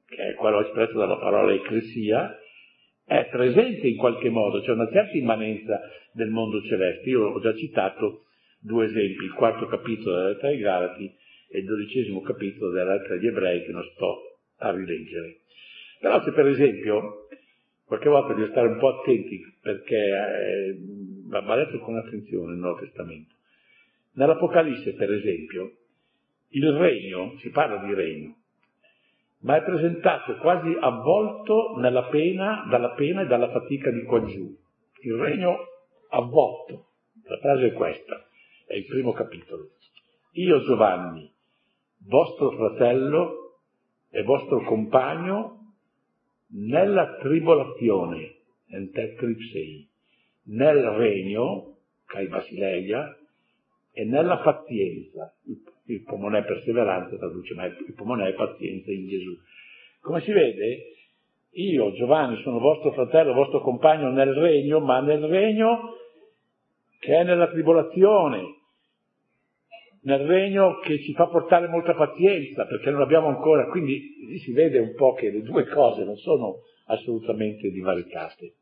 che 0.05 0.29
è 0.29 0.33
quello 0.33 0.61
espresso 0.61 0.97
dalla 0.97 1.17
parola 1.17 1.53
ecclesia, 1.53 2.37
è 3.11 3.27
presente 3.29 3.89
in 3.89 3.97
qualche 3.97 4.29
modo, 4.29 4.61
c'è 4.61 4.71
una 4.71 4.89
certa 4.89 5.17
immanenza 5.17 5.81
del 6.13 6.29
mondo 6.29 6.61
celeste. 6.61 7.09
Io 7.09 7.25
ho 7.25 7.41
già 7.41 7.53
citato 7.53 8.27
due 8.57 8.85
esempi, 8.85 9.25
il 9.25 9.33
quarto 9.33 9.65
capitolo 9.65 10.15
della 10.15 10.27
lettera 10.29 10.47
ai 10.47 10.59
Galati 10.59 11.13
e 11.49 11.59
il 11.59 11.65
dodicesimo 11.65 12.21
capitolo 12.21 12.71
della 12.71 12.93
lettera 12.93 13.15
agli 13.15 13.27
Ebrei 13.27 13.65
che 13.65 13.71
non 13.73 13.83
sto 13.83 14.37
a 14.59 14.71
rileggere. 14.71 15.39
Però 15.99 16.23
se 16.23 16.31
per 16.31 16.47
esempio, 16.47 17.27
qualche 17.83 18.07
volta 18.07 18.33
bisogna 18.33 18.51
stare 18.51 18.67
un 18.69 18.77
po' 18.79 18.99
attenti 18.99 19.41
perché 19.61 19.97
eh, 19.97 20.77
va 21.27 21.55
letto 21.55 21.79
con 21.79 21.97
attenzione 21.97 22.53
il 22.53 22.59
Nuovo 22.59 22.79
Testamento. 22.79 23.35
Nell'Apocalisse, 24.13 24.93
per 24.93 25.11
esempio, 25.11 25.69
il 26.51 26.71
regno, 26.71 27.35
si 27.39 27.49
parla 27.49 27.85
di 27.85 27.93
regno, 27.93 28.35
ma 29.41 29.57
è 29.57 29.63
presentato 29.63 30.37
quasi 30.37 30.75
avvolto 30.79 31.75
pena, 32.07 32.65
dalla 32.69 32.91
pena 32.91 33.21
e 33.21 33.25
dalla 33.25 33.49
fatica 33.49 33.89
di 33.91 34.03
qua 34.03 34.23
giù. 34.23 34.55
Il 35.03 35.15
regno 35.15 35.57
avvolto. 36.09 36.87
La 37.23 37.37
frase 37.37 37.67
è 37.67 37.73
questa, 37.73 38.27
è 38.67 38.75
il 38.75 38.85
primo 38.85 39.13
capitolo. 39.13 39.69
Io 40.33 40.61
Giovanni, 40.61 41.31
vostro 42.07 42.51
fratello 42.51 43.59
e 44.09 44.23
vostro 44.23 44.63
compagno 44.63 45.73
nella 46.53 47.17
tribolazione, 47.17 48.35
nel 50.43 50.83
regno, 50.89 51.77
Kai 52.05 52.27
Basileia, 52.27 53.17
e 53.91 54.05
nella 54.05 54.37
pazienza. 54.39 55.33
Il 55.85 56.03
pomone 56.03 56.39
è 56.39 56.45
perseveranza, 56.45 57.17
traduce, 57.17 57.53
ma 57.53 57.65
il 57.65 57.93
pomone 57.95 58.29
è 58.29 58.33
pazienza 58.33 58.91
in 58.91 59.07
Gesù. 59.07 59.37
Come 59.99 60.21
si 60.21 60.31
vede, 60.31 60.93
io, 61.51 61.91
Giovanni, 61.93 62.41
sono 62.43 62.59
vostro 62.59 62.91
fratello, 62.93 63.33
vostro 63.33 63.61
compagno 63.61 64.09
nel 64.09 64.33
regno, 64.33 64.79
ma 64.79 65.01
nel 65.01 65.23
regno 65.25 65.95
che 66.99 67.15
è 67.15 67.23
nella 67.23 67.49
tribolazione, 67.49 68.59
nel 70.03 70.25
regno 70.25 70.79
che 70.79 71.01
ci 71.01 71.13
fa 71.13 71.27
portare 71.27 71.67
molta 71.67 71.93
pazienza, 71.93 72.65
perché 72.65 72.89
non 72.89 73.01
abbiamo 73.01 73.27
ancora, 73.27 73.67
quindi 73.67 74.27
lì 74.27 74.37
si 74.37 74.53
vede 74.53 74.79
un 74.79 74.93
po' 74.95 75.13
che 75.13 75.29
le 75.29 75.41
due 75.41 75.67
cose 75.67 76.03
non 76.03 76.15
sono 76.17 76.61
assolutamente 76.85 77.69
divaricate. 77.69 78.53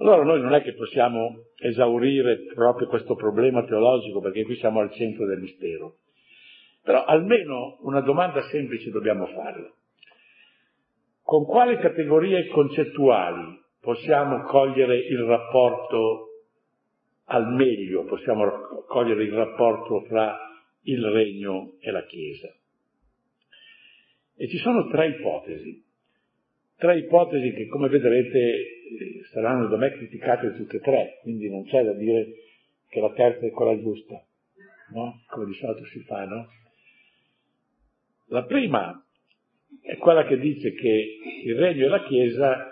Allora 0.00 0.22
noi 0.22 0.40
non 0.40 0.54
è 0.54 0.62
che 0.62 0.74
possiamo 0.74 1.46
esaurire 1.56 2.44
proprio 2.54 2.86
questo 2.86 3.16
problema 3.16 3.64
teologico 3.64 4.20
perché 4.20 4.44
qui 4.44 4.54
siamo 4.56 4.78
al 4.78 4.92
centro 4.92 5.26
del 5.26 5.40
mistero, 5.40 5.96
però 6.82 7.04
almeno 7.04 7.78
una 7.80 8.00
domanda 8.00 8.40
semplice 8.42 8.90
dobbiamo 8.90 9.26
farla. 9.26 9.72
Con 11.22 11.44
quali 11.44 11.76
categorie 11.78 12.46
concettuali 12.46 13.60
possiamo 13.80 14.44
cogliere 14.44 14.98
il 14.98 15.22
rapporto 15.24 16.26
al 17.24 17.52
meglio, 17.52 18.04
possiamo 18.04 18.48
cogliere 18.86 19.24
il 19.24 19.32
rapporto 19.32 20.02
fra 20.02 20.38
il 20.82 21.04
regno 21.04 21.72
e 21.80 21.90
la 21.90 22.04
Chiesa? 22.04 22.54
E 24.36 24.48
ci 24.48 24.58
sono 24.58 24.86
tre 24.86 25.08
ipotesi, 25.08 25.84
tre 26.78 26.98
ipotesi 26.98 27.52
che 27.52 27.66
come 27.66 27.88
vedrete 27.88 29.24
saranno 29.32 29.66
da 29.66 29.76
me 29.76 29.90
criticate 29.90 30.54
tutte 30.54 30.76
e 30.76 30.80
tre, 30.80 31.18
quindi 31.22 31.50
non 31.50 31.64
c'è 31.64 31.82
da 31.82 31.92
dire 31.92 32.26
che 32.88 33.00
la 33.00 33.12
terza 33.12 33.44
è 33.44 33.50
quella 33.50 33.78
giusta, 33.78 34.24
no? 34.92 35.22
Come 35.26 35.46
di 35.46 35.54
solito 35.54 35.84
si 35.86 36.00
fa, 36.00 36.24
no? 36.24 36.48
La 38.26 38.44
prima 38.44 39.04
è 39.82 39.96
quella 39.96 40.24
che 40.24 40.38
dice 40.38 40.72
che 40.72 41.18
il 41.44 41.56
regno 41.56 41.86
e 41.86 41.88
la 41.88 42.04
Chiesa 42.04 42.68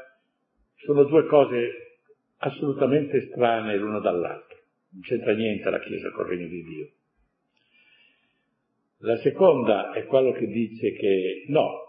sono 0.76 1.04
due 1.04 1.26
cose 1.26 1.98
assolutamente 2.38 3.26
strane 3.28 3.76
l'una 3.76 3.98
dall'altra. 3.98 4.56
Non 4.90 5.02
c'entra 5.02 5.34
niente 5.34 5.68
la 5.68 5.80
Chiesa 5.80 6.10
col 6.10 6.26
regno 6.26 6.46
di 6.46 6.62
Dio. 6.62 6.90
La 8.98 9.16
seconda 9.16 9.92
è 9.92 10.06
quello 10.06 10.32
che 10.32 10.46
dice 10.46 10.92
che 10.92 11.44
no, 11.48 11.85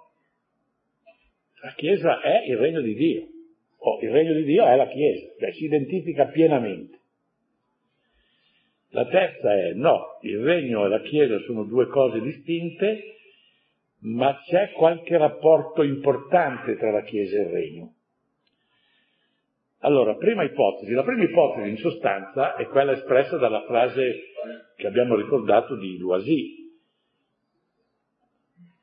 la 1.61 1.73
Chiesa 1.75 2.21
è 2.21 2.43
il 2.47 2.57
regno 2.57 2.81
di 2.81 2.93
Dio. 2.93 3.27
Oh, 3.79 3.99
il 4.01 4.11
regno 4.11 4.33
di 4.33 4.43
Dio 4.43 4.65
è 4.65 4.75
la 4.75 4.87
Chiesa, 4.87 5.27
cioè 5.39 5.51
si 5.53 5.65
identifica 5.65 6.25
pienamente. 6.25 6.97
La 8.89 9.05
terza 9.05 9.53
è 9.53 9.73
no, 9.73 10.19
il 10.21 10.39
regno 10.39 10.85
e 10.85 10.89
la 10.89 11.01
Chiesa 11.01 11.39
sono 11.39 11.63
due 11.63 11.87
cose 11.87 12.21
distinte, 12.21 13.15
ma 13.99 14.39
c'è 14.45 14.71
qualche 14.71 15.17
rapporto 15.17 15.83
importante 15.83 16.77
tra 16.77 16.91
la 16.91 17.01
Chiesa 17.01 17.37
e 17.37 17.41
il 17.41 17.47
regno. 17.47 17.93
Allora, 19.81 20.15
prima 20.15 20.43
ipotesi. 20.43 20.91
La 20.93 21.03
prima 21.03 21.23
ipotesi 21.23 21.69
in 21.69 21.77
sostanza 21.77 22.55
è 22.55 22.65
quella 22.67 22.93
espressa 22.93 23.37
dalla 23.37 23.63
frase 23.65 24.31
che 24.75 24.87
abbiamo 24.87 25.15
ricordato 25.15 25.75
di 25.75 25.97
Loisy. 25.97 26.56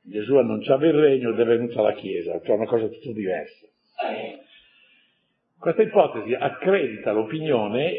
Gesù 0.07 0.37
annunciava 0.37 0.87
il 0.87 0.93
regno 0.93 1.31
ed 1.31 1.41
è 1.41 1.45
venuta 1.45 1.81
la 1.81 1.95
Chiesa, 1.95 2.39
cioè 2.45 2.57
una 2.57 2.67
cosa 2.67 2.89
tutto 2.89 3.13
diversa. 3.13 3.67
Questa 5.59 5.83
ipotesi 5.83 6.35
accredita 6.35 7.13
l'opinione 7.13 7.97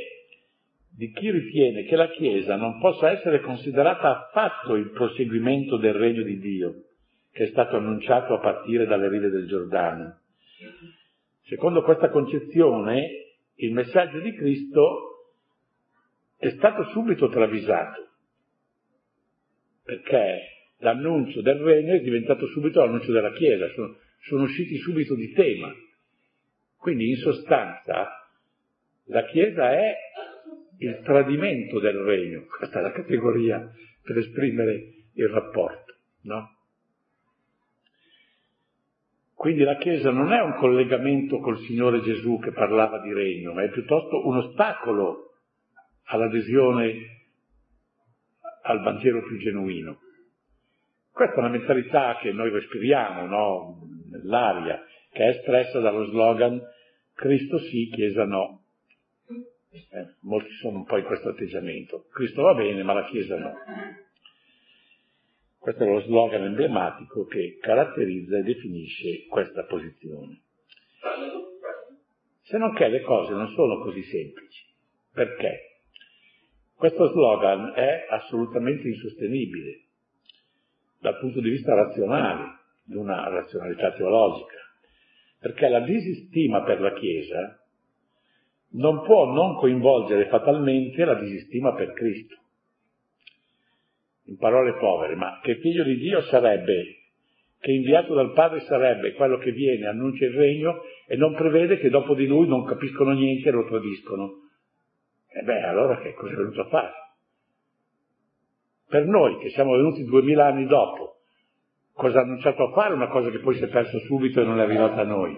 di 0.95 1.11
chi 1.11 1.31
ritiene 1.31 1.83
che 1.83 1.95
la 1.95 2.07
Chiesa 2.09 2.55
non 2.57 2.79
possa 2.79 3.09
essere 3.09 3.41
considerata 3.41 4.27
affatto 4.27 4.75
il 4.75 4.91
proseguimento 4.91 5.77
del 5.77 5.93
regno 5.93 6.21
di 6.21 6.39
Dio, 6.39 6.83
che 7.31 7.45
è 7.45 7.47
stato 7.47 7.75
annunciato 7.75 8.35
a 8.35 8.39
partire 8.39 8.85
dalle 8.85 9.09
rive 9.09 9.29
del 9.29 9.47
Giordano. 9.47 10.19
Secondo 11.45 11.81
questa 11.81 12.09
concezione, 12.09 13.33
il 13.55 13.73
messaggio 13.73 14.19
di 14.19 14.31
Cristo 14.35 15.31
è 16.37 16.49
stato 16.51 16.83
subito 16.89 17.29
travisato, 17.29 18.09
perché 19.83 20.54
l'annuncio 20.77 21.41
del 21.41 21.59
regno 21.59 21.93
è 21.93 21.99
diventato 21.99 22.47
subito 22.47 22.79
l'annuncio 22.79 23.11
della 23.11 23.31
Chiesa, 23.31 23.67
sono, 23.69 23.97
sono 24.19 24.43
usciti 24.43 24.77
subito 24.77 25.15
di 25.15 25.31
tema. 25.33 25.73
Quindi 26.77 27.09
in 27.09 27.17
sostanza 27.17 28.29
la 29.05 29.25
Chiesa 29.25 29.71
è 29.71 29.95
il 30.79 31.01
tradimento 31.03 31.79
del 31.79 31.97
regno, 31.97 32.45
questa 32.57 32.79
è 32.79 32.81
la 32.81 32.91
categoria 32.91 33.71
per 34.01 34.17
esprimere 34.17 34.93
il 35.13 35.27
rapporto, 35.29 35.95
no? 36.21 36.53
Quindi 39.33 39.63
la 39.63 39.77
Chiesa 39.77 40.11
non 40.11 40.31
è 40.31 40.41
un 40.41 40.55
collegamento 40.55 41.39
col 41.39 41.59
Signore 41.59 42.01
Gesù 42.01 42.39
che 42.39 42.51
parlava 42.51 42.99
di 43.01 43.13
regno, 43.13 43.53
ma 43.53 43.63
è 43.63 43.69
piuttosto 43.69 44.25
un 44.27 44.37
ostacolo 44.37 45.33
all'adesione 46.05 46.95
al 48.63 48.81
Vangelo 48.81 49.21
più 49.21 49.37
genuino. 49.37 49.99
Questa 51.15 51.35
è 51.35 51.39
una 51.39 51.47
mentalità 51.47 52.17
che 52.17 52.33
noi 52.33 52.49
respiriamo 52.49 53.25
no? 53.25 53.87
nell'aria, 54.11 54.83
che 55.13 55.23
è 55.23 55.29
espressa 55.29 55.79
dallo 55.79 56.03
slogan 56.07 56.61
Cristo 57.13 57.57
sì, 57.57 57.89
Chiesa 57.89 58.25
no. 58.25 58.65
Eh, 59.71 60.15
molti 60.23 60.51
sono 60.55 60.79
un 60.79 60.83
po' 60.83 60.97
in 60.97 61.05
questo 61.05 61.29
atteggiamento. 61.29 62.07
Cristo 62.11 62.41
va 62.41 62.53
bene, 62.53 62.83
ma 62.83 62.91
la 62.91 63.05
Chiesa 63.05 63.37
no. 63.37 63.53
Questo 65.57 65.83
è 65.85 65.87
lo 65.87 66.01
slogan 66.01 66.43
emblematico 66.43 67.23
che 67.27 67.59
caratterizza 67.61 68.37
e 68.39 68.43
definisce 68.43 69.25
questa 69.27 69.63
posizione. 69.63 70.41
Se 72.41 72.57
non 72.57 72.73
che 72.73 72.89
le 72.89 72.99
cose 73.03 73.31
non 73.31 73.47
sono 73.53 73.79
così 73.79 74.03
semplici. 74.03 74.65
Perché? 75.13 75.79
Questo 76.75 77.07
slogan 77.07 77.71
è 77.73 78.05
assolutamente 78.09 78.85
insostenibile 78.85 79.84
dal 81.05 81.19
punto 81.19 81.39
di 81.39 81.49
vista 81.49 81.73
razionale, 81.75 82.59
di 82.83 82.95
una 82.95 83.29
razionalità 83.29 83.91
teologica 83.93 84.65
perché 85.45 85.67
la 85.67 85.81
disistima 85.81 86.63
per 86.63 86.81
la 86.81 86.91
Chiesa 86.93 87.59
non 88.71 89.03
può 89.03 89.31
non 89.31 89.57
coinvolgere 89.57 90.27
fatalmente 90.27 91.05
la 91.05 91.13
disistima 91.13 91.75
per 91.75 91.93
Cristo. 91.93 92.35
In 94.23 94.37
parole 94.37 94.73
povere, 94.79 95.13
ma 95.13 95.39
che 95.43 95.57
figlio 95.57 95.83
di 95.83 95.97
Dio 95.97 96.21
sarebbe, 96.23 96.95
che 97.59 97.71
inviato 97.71 98.15
dal 98.15 98.33
Padre 98.33 98.61
sarebbe 98.61 99.13
quello 99.13 99.37
che 99.37 99.51
viene, 99.51 99.85
annuncia 99.85 100.25
il 100.25 100.33
regno 100.33 100.81
e 101.05 101.15
non 101.15 101.35
prevede 101.35 101.77
che 101.77 101.89
dopo 101.89 102.15
di 102.15 102.25
lui 102.25 102.47
non 102.47 102.65
capiscono 102.65 103.11
niente 103.11 103.49
e 103.49 103.51
lo 103.51 103.67
tradiscono. 103.67 104.49
E 105.27 105.43
beh, 105.43 105.61
allora 105.61 106.01
che 106.01 106.15
cosa 106.15 106.33
è 106.33 106.37
venuto 106.37 106.61
a 106.61 106.69
fare? 106.69 107.04
Per 108.87 109.05
noi 109.05 109.37
che 109.39 109.49
siamo 109.49 109.75
venuti 109.75 110.03
duemila 110.03 110.47
anni 110.47 110.67
dopo, 110.67 111.15
cosa 111.93 112.19
ha 112.19 112.23
annunciato 112.23 112.63
a 112.63 112.71
fare, 112.71 112.93
una 112.93 113.07
cosa 113.07 113.29
che 113.29 113.39
poi 113.39 113.55
si 113.55 113.63
è 113.63 113.67
persa 113.67 113.97
subito 113.99 114.41
e 114.41 114.45
non 114.45 114.59
è 114.59 114.63
arrivata 114.63 115.01
a 115.01 115.05
noi. 115.05 115.35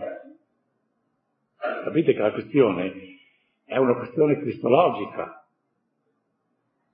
Capite 1.83 2.13
che 2.13 2.19
la 2.19 2.31
questione 2.31 2.93
è 3.63 3.77
una 3.77 3.95
questione 3.95 4.39
cristologica, 4.39 5.45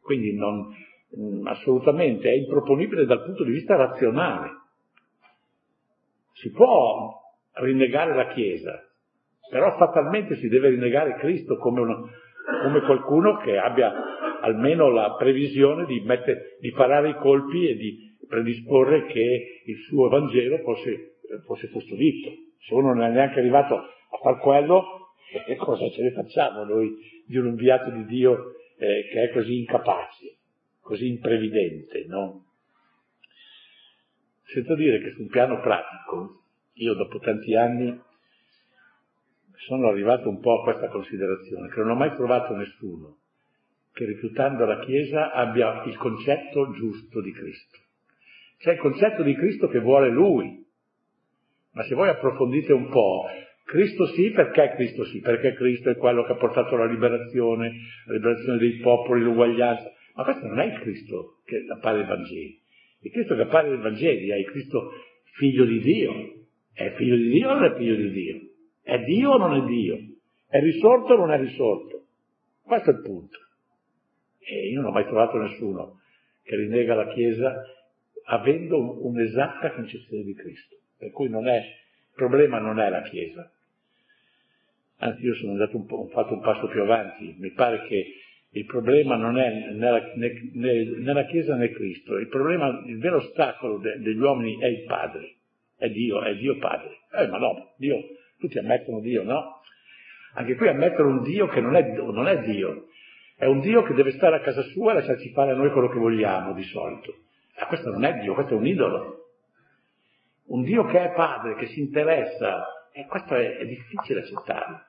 quindi 0.01 0.36
non, 0.36 0.75
mm, 1.17 1.48
assolutamente 1.48 2.29
è 2.29 2.33
improponibile 2.33 3.05
dal 3.05 3.24
punto 3.24 3.43
di 3.43 3.51
vista 3.51 3.75
razionale. 3.75 4.51
Si 6.33 6.51
può 6.51 7.22
rinnegare 7.53 8.15
la 8.15 8.27
Chiesa, 8.27 8.83
però 9.50 9.75
fatalmente 9.77 10.36
si 10.36 10.48
deve 10.50 10.69
rinnegare 10.69 11.15
Cristo 11.15 11.57
come, 11.57 11.81
uno, 11.81 12.10
come 12.63 12.81
qualcuno 12.81 13.38
che 13.38 13.57
abbia 13.57 13.93
almeno 14.44 14.90
la 14.90 15.16
previsione 15.18 15.86
di, 15.86 16.02
mettere, 16.02 16.58
di 16.60 16.72
parare 16.72 17.10
i 17.10 17.16
colpi 17.16 17.68
e 17.68 17.76
di 17.76 18.16
predisporre 18.28 19.06
che 19.06 19.62
il 19.66 19.78
suo 19.88 20.10
Vangelo 20.10 20.58
fosse, 20.60 21.18
fosse 21.46 21.70
custodito. 21.70 22.30
Se 22.60 22.74
uno 22.74 22.94
non 22.94 23.04
è 23.04 23.10
neanche 23.10 23.40
arrivato 23.40 23.76
a 23.76 24.18
far 24.22 24.38
quello, 24.40 25.14
che 25.46 25.56
cosa 25.56 25.90
ce 25.90 26.04
ne 26.04 26.12
facciamo 26.12 26.64
noi 26.64 26.94
di 27.26 27.38
un 27.38 27.48
inviato 27.48 27.90
di 27.90 28.06
Dio 28.06 28.56
eh, 28.78 29.08
che 29.12 29.24
è 29.24 29.32
così 29.32 29.60
incapace, 29.60 30.38
così 30.82 31.08
imprevidente, 31.08 32.06
no? 32.08 32.46
Senza 34.44 34.76
dire 34.76 35.00
che 35.00 35.12
su 35.12 35.22
un 35.22 35.30
piano 35.30 35.60
pratico, 35.62 36.44
io 36.74 36.94
dopo 36.94 37.18
tanti 37.20 37.56
anni 37.56 37.98
sono 39.56 39.88
arrivato 39.88 40.28
un 40.28 40.40
po' 40.40 40.60
a 40.60 40.64
questa 40.64 40.90
considerazione, 40.90 41.70
che 41.70 41.80
non 41.80 41.92
ho 41.92 41.96
mai 41.96 42.14
trovato 42.14 42.54
nessuno 42.56 43.22
che 43.94 44.06
rifiutando 44.06 44.66
la 44.66 44.80
Chiesa 44.80 45.32
abbia 45.32 45.84
il 45.86 45.96
concetto 45.98 46.72
giusto 46.72 47.22
di 47.22 47.32
Cristo. 47.32 47.78
C'è 48.58 48.74
il 48.74 48.80
concetto 48.80 49.24
di 49.24 49.36
Cristo 49.36 49.68
che 49.68 49.80
vuole 49.80 50.10
Lui, 50.10 50.66
ma 51.74 51.84
se 51.84 51.96
voi 51.96 52.10
approfondite 52.10 52.74
un 52.74 52.90
po', 52.90 53.26
Cristo 53.66 54.06
sì, 54.08 54.32
perché 54.32 54.74
Cristo 54.76 55.06
sì? 55.06 55.20
Perché 55.20 55.54
Cristo 55.54 55.90
è 55.90 55.96
quello 55.96 56.24
che 56.24 56.34
ha 56.34 56.38
portato 56.38 56.76
la 56.76 56.86
liberazione, 56.86 57.72
la 58.06 58.14
liberazione 58.14 58.58
dei 58.58 58.78
popoli, 58.78 59.22
l'uguaglianza. 59.22 59.92
Ma 60.16 60.24
questo 60.24 60.48
non 60.48 60.60
è 60.60 60.66
il 60.66 60.80
Cristo 60.80 61.40
che 61.46 61.66
appare 61.70 62.00
nei 62.00 62.08
Vangeli. 62.08 62.60
Il 63.02 63.12
Cristo 63.12 63.36
che 63.36 63.42
appare 63.42 63.70
nei 63.70 63.80
Vangeli 63.80 64.30
è 64.30 64.36
il 64.36 64.46
Cristo 64.46 64.92
figlio 65.36 65.66
di 65.66 65.80
Dio. 65.80 66.14
È 66.74 66.94
figlio 66.96 67.16
di 67.16 67.30
Dio 67.30 67.50
o 67.50 67.54
non 67.54 67.64
è 67.66 67.76
figlio 67.76 67.96
di 67.96 68.12
Dio? 68.12 68.42
È 68.82 69.00
Dio 69.00 69.32
o 69.32 69.38
non 69.38 69.56
è 69.56 69.66
Dio? 69.66 69.98
È 70.48 70.60
risorto 70.60 71.14
o 71.14 71.18
non 71.18 71.32
è 71.32 71.40
risorto? 71.40 72.06
Questo 72.62 72.92
è 72.92 72.94
il 72.94 73.02
punto. 73.02 73.38
E 74.46 74.68
io 74.68 74.82
non 74.82 74.90
ho 74.90 74.94
mai 74.94 75.06
trovato 75.06 75.38
nessuno 75.38 76.02
che 76.44 76.56
rinnega 76.56 76.96
la 76.96 77.08
Chiesa 77.08 77.66
avendo 78.26 79.06
un'esatta 79.06 79.72
concezione 79.72 80.24
di 80.24 80.34
Cristo. 80.34 80.76
Per 80.98 81.12
cui 81.12 81.28
è, 81.28 81.58
il 81.58 82.14
problema 82.16 82.60
non 82.60 82.80
è 82.80 82.90
la 82.90 83.02
Chiesa. 83.02 83.50
Anzi, 84.98 85.26
io 85.26 85.36
sono 85.36 85.52
andato 85.52 85.76
un 85.76 85.86
po', 85.86 86.08
fatto 86.08 86.34
un 86.34 86.42
passo 86.42 86.68
più 86.68 86.82
avanti. 86.82 87.36
Mi 87.38 87.52
pare 87.52 87.86
che 87.88 88.16
il 88.52 88.66
problema 88.66 89.16
non 89.16 89.38
è 89.38 89.72
né, 89.72 90.14
né, 90.54 90.84
nella 90.98 91.26
Chiesa 91.26 91.56
né 91.56 91.72
Cristo. 91.72 92.18
Il 92.18 92.28
problema, 92.28 92.84
il 92.86 93.00
vero 93.00 93.18
ostacolo 93.18 93.80
de, 93.80 94.00
degli 94.00 94.20
uomini 94.20 94.60
è 94.60 94.68
il 94.68 94.84
Padre. 94.84 95.36
È 95.76 95.90
Dio, 95.90 96.22
è 96.22 96.36
Dio 96.36 96.58
Padre. 96.58 97.00
Eh, 97.12 97.28
ma 97.28 97.38
no, 97.38 97.74
Dio, 97.78 98.02
tutti 98.40 98.58
ammettono 98.58 99.00
Dio, 99.00 99.24
no? 99.24 99.62
Anche 100.36 100.56
qui 100.56 100.68
ammettono 100.68 101.10
un 101.10 101.24
Dio 101.24 101.48
che 101.48 101.60
non 101.60 101.76
è, 101.76 101.92
non 101.94 102.28
è 102.28 102.40
Dio. 102.42 102.88
È 103.36 103.46
un 103.46 103.60
Dio 103.60 103.84
che 103.84 103.94
deve 103.94 104.12
stare 104.12 104.36
a 104.38 104.42
casa 104.42 104.62
sua 104.62 104.92
e 104.92 104.96
lasciarci 104.96 105.32
fare 105.32 105.52
a 105.52 105.56
noi 105.56 105.72
quello 105.72 105.90
che 105.90 106.00
vogliamo 106.00 106.54
di 106.54 106.63
solito. 106.63 107.13
Ma 107.60 107.68
questo 107.68 107.90
non 107.90 108.04
è 108.04 108.20
Dio, 108.20 108.34
questo 108.34 108.54
è 108.54 108.58
un 108.58 108.68
idolo. 108.68 109.28
Un 110.46 110.63
Dio 110.63 110.86
che 110.86 111.00
è 111.00 111.13
padre, 111.13 111.56
che 111.56 111.68
si 111.68 111.80
interessa, 111.80 112.90
e 112.92 113.06
questo 113.06 113.36
è, 113.36 113.58
è 113.58 113.66
difficile 113.66 114.22
accettarlo. 114.22 114.82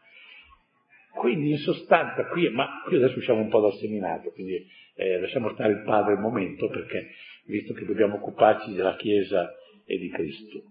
Quindi 1.15 1.51
in 1.51 1.59
sostanza 1.59 2.27
qui, 2.27 2.49
ma 2.51 2.83
qui 2.85 2.97
adesso 2.97 3.19
usciamo 3.19 3.41
un 3.41 3.49
po' 3.49 3.61
dal 3.61 3.75
seminato, 3.75 4.31
quindi 4.33 4.67
eh, 4.95 5.21
lasciamo 5.21 5.51
stare 5.51 5.73
il 5.73 5.83
padre 5.83 6.15
un 6.15 6.21
momento 6.21 6.69
perché, 6.69 7.11
visto 7.45 7.73
che 7.73 7.85
dobbiamo 7.85 8.17
occuparci 8.17 8.75
della 8.75 8.97
Chiesa 8.97 9.55
e 9.85 9.99
di 9.99 10.11
Cristo. 10.11 10.63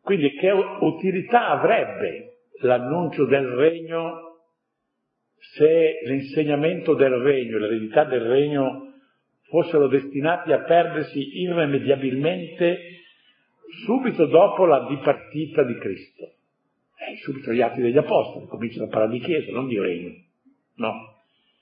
Quindi 0.00 0.30
che 0.32 0.50
utilità 0.50 1.48
avrebbe 1.48 2.38
l'annuncio 2.60 3.24
del 3.26 3.46
regno 3.46 4.31
se 5.42 6.00
l'insegnamento 6.04 6.94
del 6.94 7.14
regno, 7.14 7.58
l'eredità 7.58 8.04
del 8.04 8.22
regno 8.22 8.92
fossero 9.48 9.88
destinati 9.88 10.52
a 10.52 10.62
perdersi 10.62 11.40
irremediabilmente 11.42 12.78
subito 13.84 14.26
dopo 14.26 14.64
la 14.64 14.86
dipartita 14.88 15.62
di 15.64 15.76
Cristo. 15.78 16.24
Eh, 16.24 17.16
subito 17.16 17.52
gli 17.52 17.60
atti 17.60 17.80
degli 17.80 17.96
Apostoli 17.96 18.46
cominciano 18.46 18.84
a 18.84 18.88
parlare 18.88 19.18
di 19.18 19.20
Chiesa, 19.20 19.50
non 19.50 19.66
di 19.66 19.78
regno. 19.78 20.14
No. 20.76 21.20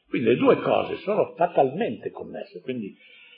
Quindi 0.08 0.28
le 0.28 0.36
due 0.36 0.56
cose 0.56 0.96
sono 0.96 1.34
fatalmente 1.36 2.10
connesse, 2.10 2.60
quindi 2.60 2.96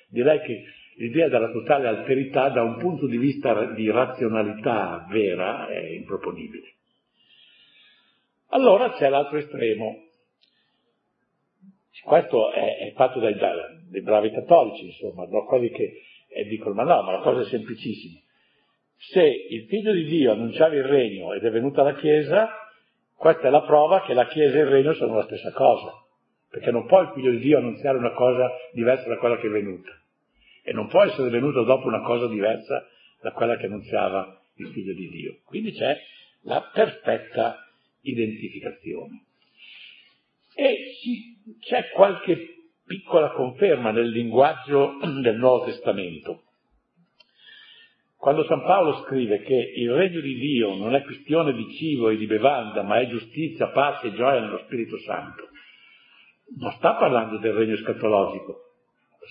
direi 0.08 0.40
che 0.40 0.64
l'idea 0.96 1.28
della 1.28 1.50
totale 1.50 1.86
alterità 1.86 2.48
da 2.48 2.62
un 2.62 2.78
punto 2.78 3.06
di 3.06 3.16
vista 3.16 3.72
di 3.72 3.90
razionalità 3.90 5.06
vera 5.08 5.68
è 5.68 5.90
improponibile. 5.90 6.74
Allora 8.48 8.90
c'è 8.92 9.08
l'altro 9.08 9.38
estremo, 9.38 10.08
questo 12.04 12.50
è, 12.52 12.78
è 12.78 12.92
fatto 12.94 13.20
dai, 13.20 13.34
dai, 13.34 14.00
bravi 14.00 14.30
cattolici, 14.30 14.86
insomma, 14.86 15.26
no? 15.26 15.44
quelli 15.44 15.70
che 15.70 16.02
eh, 16.28 16.44
dicono, 16.44 16.74
ma 16.74 16.84
no, 16.84 17.02
ma 17.02 17.12
la 17.12 17.20
cosa 17.20 17.42
è 17.42 17.44
semplicissima. 17.44 18.18
Se 18.96 19.22
il 19.22 19.66
figlio 19.66 19.92
di 19.92 20.04
Dio 20.04 20.32
annunciava 20.32 20.74
il 20.74 20.84
regno 20.84 21.32
ed 21.32 21.44
è 21.44 21.50
venuta 21.50 21.82
la 21.82 21.94
Chiesa, 21.94 22.48
questa 23.14 23.48
è 23.48 23.50
la 23.50 23.62
prova 23.62 24.02
che 24.02 24.14
la 24.14 24.26
Chiesa 24.26 24.58
e 24.58 24.60
il 24.60 24.68
regno 24.68 24.94
sono 24.94 25.16
la 25.16 25.24
stessa 25.24 25.52
cosa. 25.52 25.92
Perché 26.48 26.70
non 26.70 26.86
può 26.86 27.00
il 27.00 27.12
figlio 27.14 27.30
di 27.30 27.38
Dio 27.38 27.58
annunziare 27.58 27.98
una 27.98 28.12
cosa 28.12 28.50
diversa 28.72 29.08
da 29.08 29.16
quella 29.16 29.38
che 29.38 29.46
è 29.46 29.50
venuta. 29.50 29.90
E 30.62 30.72
non 30.72 30.86
può 30.86 31.02
essere 31.02 31.30
venuto 31.30 31.64
dopo 31.64 31.86
una 31.86 32.02
cosa 32.02 32.28
diversa 32.28 32.86
da 33.20 33.32
quella 33.32 33.56
che 33.56 33.66
annunziava 33.66 34.40
il 34.56 34.68
figlio 34.68 34.92
di 34.92 35.08
Dio. 35.08 35.38
Quindi 35.44 35.72
c'è 35.72 35.96
la 36.42 36.70
perfetta 36.72 37.66
identificazione. 38.02 39.24
E 40.54 40.76
c'è 41.60 41.90
qualche 41.90 42.52
piccola 42.84 43.30
conferma 43.30 43.90
nel 43.90 44.10
linguaggio 44.10 44.98
del 45.20 45.36
Nuovo 45.36 45.64
Testamento. 45.64 46.42
Quando 48.16 48.44
San 48.44 48.60
Paolo 48.62 49.02
scrive 49.04 49.40
che 49.40 49.72
il 49.76 49.90
regno 49.90 50.20
di 50.20 50.34
Dio 50.36 50.76
non 50.76 50.94
è 50.94 51.02
questione 51.02 51.52
di 51.54 51.72
cibo 51.72 52.08
e 52.08 52.16
di 52.16 52.26
bevanda, 52.26 52.82
ma 52.82 53.00
è 53.00 53.08
giustizia, 53.08 53.70
pace 53.70 54.08
e 54.08 54.14
gioia 54.14 54.40
nello 54.40 54.58
Spirito 54.58 54.96
Santo, 54.98 55.48
non 56.58 56.70
sta 56.72 56.94
parlando 56.94 57.38
del 57.38 57.52
regno 57.52 57.76
scatologico, 57.76 58.60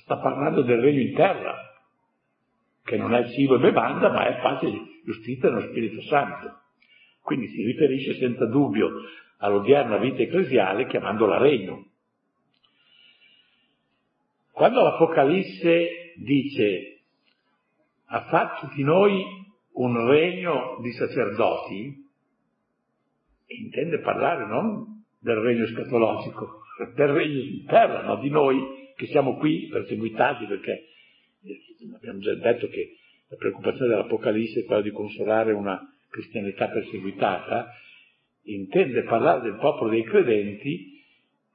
sta 0.01 0.17
parlando 0.17 0.63
del 0.63 0.81
regno 0.81 0.99
in 0.99 1.13
terra, 1.13 1.55
che 2.83 2.97
non 2.97 3.13
è 3.13 3.29
cibo 3.29 3.55
e 3.55 3.59
bevanda, 3.59 4.09
ma 4.09 4.27
è 4.27 4.41
pace 4.41 4.65
e 4.65 4.81
giustizia 5.05 5.49
nello 5.49 5.69
Spirito 5.69 6.01
Santo. 6.01 6.59
Quindi 7.21 7.47
si 7.47 7.63
riferisce 7.63 8.15
senza 8.15 8.45
dubbio 8.45 8.89
all'odierna 9.41 9.97
vita 9.97 10.21
ecclesiale 10.21 10.87
chiamandola 10.87 11.37
regno. 11.37 11.85
Quando 14.51 14.81
l'Apocalisse 14.81 16.13
dice 16.17 16.99
ha 18.05 18.21
fatto 18.29 18.69
di 18.75 18.83
noi 18.83 19.23
un 19.73 20.07
regno 20.07 20.77
di 20.81 20.91
sacerdoti, 20.91 22.09
intende 23.47 23.99
parlare 23.99 24.45
non 24.45 25.03
del 25.19 25.37
regno 25.37 25.65
scatologico, 25.67 26.61
del 26.95 27.07
regno 27.07 27.41
di 27.41 27.63
terra, 27.65 28.03
no? 28.03 28.17
di 28.17 28.29
noi 28.29 28.59
che 28.95 29.07
siamo 29.07 29.37
qui 29.37 29.67
perseguitati 29.67 30.45
perché 30.45 30.85
abbiamo 31.95 32.19
già 32.19 32.35
detto 32.35 32.67
che 32.67 32.97
la 33.29 33.37
preoccupazione 33.37 33.87
dell'Apocalisse 33.87 34.59
è 34.59 34.65
quella 34.65 34.81
di 34.81 34.91
consolare 34.91 35.53
una 35.53 35.79
cristianità 36.09 36.67
perseguitata, 36.67 37.71
intende 38.43 39.03
parlare 39.03 39.41
del 39.41 39.57
popolo 39.57 39.91
dei 39.91 40.03
credenti 40.03 40.91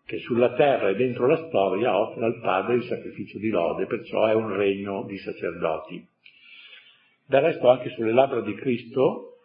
che 0.04 0.18
sulla 0.18 0.54
terra 0.54 0.88
e 0.88 0.94
dentro 0.94 1.26
la 1.26 1.48
storia 1.48 1.98
offre 1.98 2.24
al 2.24 2.40
Padre 2.40 2.76
il 2.76 2.84
sacrificio 2.84 3.38
di 3.38 3.48
lode, 3.48 3.86
perciò 3.86 4.26
è 4.26 4.34
un 4.34 4.54
regno 4.54 5.02
di 5.02 5.18
sacerdoti. 5.18 6.06
Del 7.26 7.40
resto 7.40 7.68
anche 7.68 7.90
sulle 7.90 8.12
labbra 8.12 8.40
di 8.40 8.54
Cristo 8.54 9.38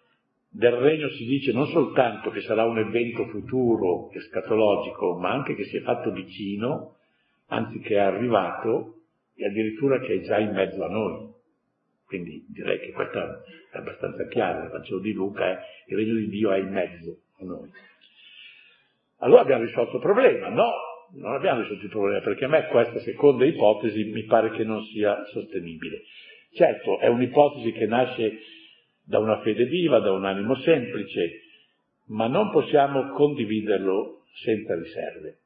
del 0.54 0.74
regno 0.74 1.10
si 1.10 1.26
dice 1.26 1.52
non 1.52 1.66
soltanto 1.68 2.30
che 2.30 2.42
sarà 2.42 2.66
un 2.66 2.78
evento 2.78 3.26
futuro 3.28 4.12
escatologico, 4.12 5.18
ma 5.18 5.32
anche 5.32 5.56
che 5.56 5.64
si 5.64 5.78
è 5.78 5.82
fatto 5.82 6.12
vicino, 6.12 6.98
anzi 7.48 7.80
che 7.80 7.96
è 7.96 8.00
arrivato 8.00 8.98
e 9.34 9.48
addirittura 9.48 10.00
che 10.00 10.16
è 10.16 10.22
già 10.22 10.38
in 10.38 10.52
mezzo 10.52 10.84
a 10.84 10.90
noi. 10.90 11.30
Quindi 12.06 12.46
direi 12.50 12.80
che 12.80 12.92
questo 12.92 13.18
è 13.18 13.78
abbastanza 13.78 14.28
chiaro, 14.28 14.66
il 14.66 14.70
Vangelo 14.70 15.00
di 15.00 15.14
Luca 15.14 15.44
è 15.44 15.60
il 15.88 15.98
regno 15.98 16.14
di 16.14 16.28
Dio 16.28 16.52
è 16.52 16.60
in 16.60 16.70
mezzo 16.70 17.21
a 17.42 17.46
noi. 17.46 17.70
Allora 19.18 19.42
abbiamo 19.42 19.64
risolto 19.64 19.98
il 19.98 20.02
problema? 20.02 20.50
No, 20.50 20.72
non 21.14 21.34
abbiamo 21.34 21.62
risolto 21.62 21.84
il 21.84 21.92
problema, 21.92 22.22
perché 22.22 22.46
a 22.46 22.48
me 22.48 22.68
questa 22.68 23.00
seconda 23.00 23.46
ipotesi 23.46 24.06
mi 24.06 24.24
pare 24.24 24.52
che 24.52 24.64
non 24.64 24.84
sia 24.86 25.24
sostenibile. 25.26 26.04
Certo, 26.54 27.00
è 27.00 27.08
un'ipotesi 27.08 27.72
che 27.72 27.86
nasce 27.86 28.40
da 29.04 29.20
una 29.20 29.42
fede 29.42 29.66
viva, 29.66 30.00
da 30.00 30.12
un 30.12 30.26
animo 30.26 30.56
semplice, 30.56 31.42
ma 32.08 32.28
non 32.28 32.52
possiamo 32.52 33.12
condividerlo 33.12 34.24
senza 34.34 34.76
riserve. 34.76 35.38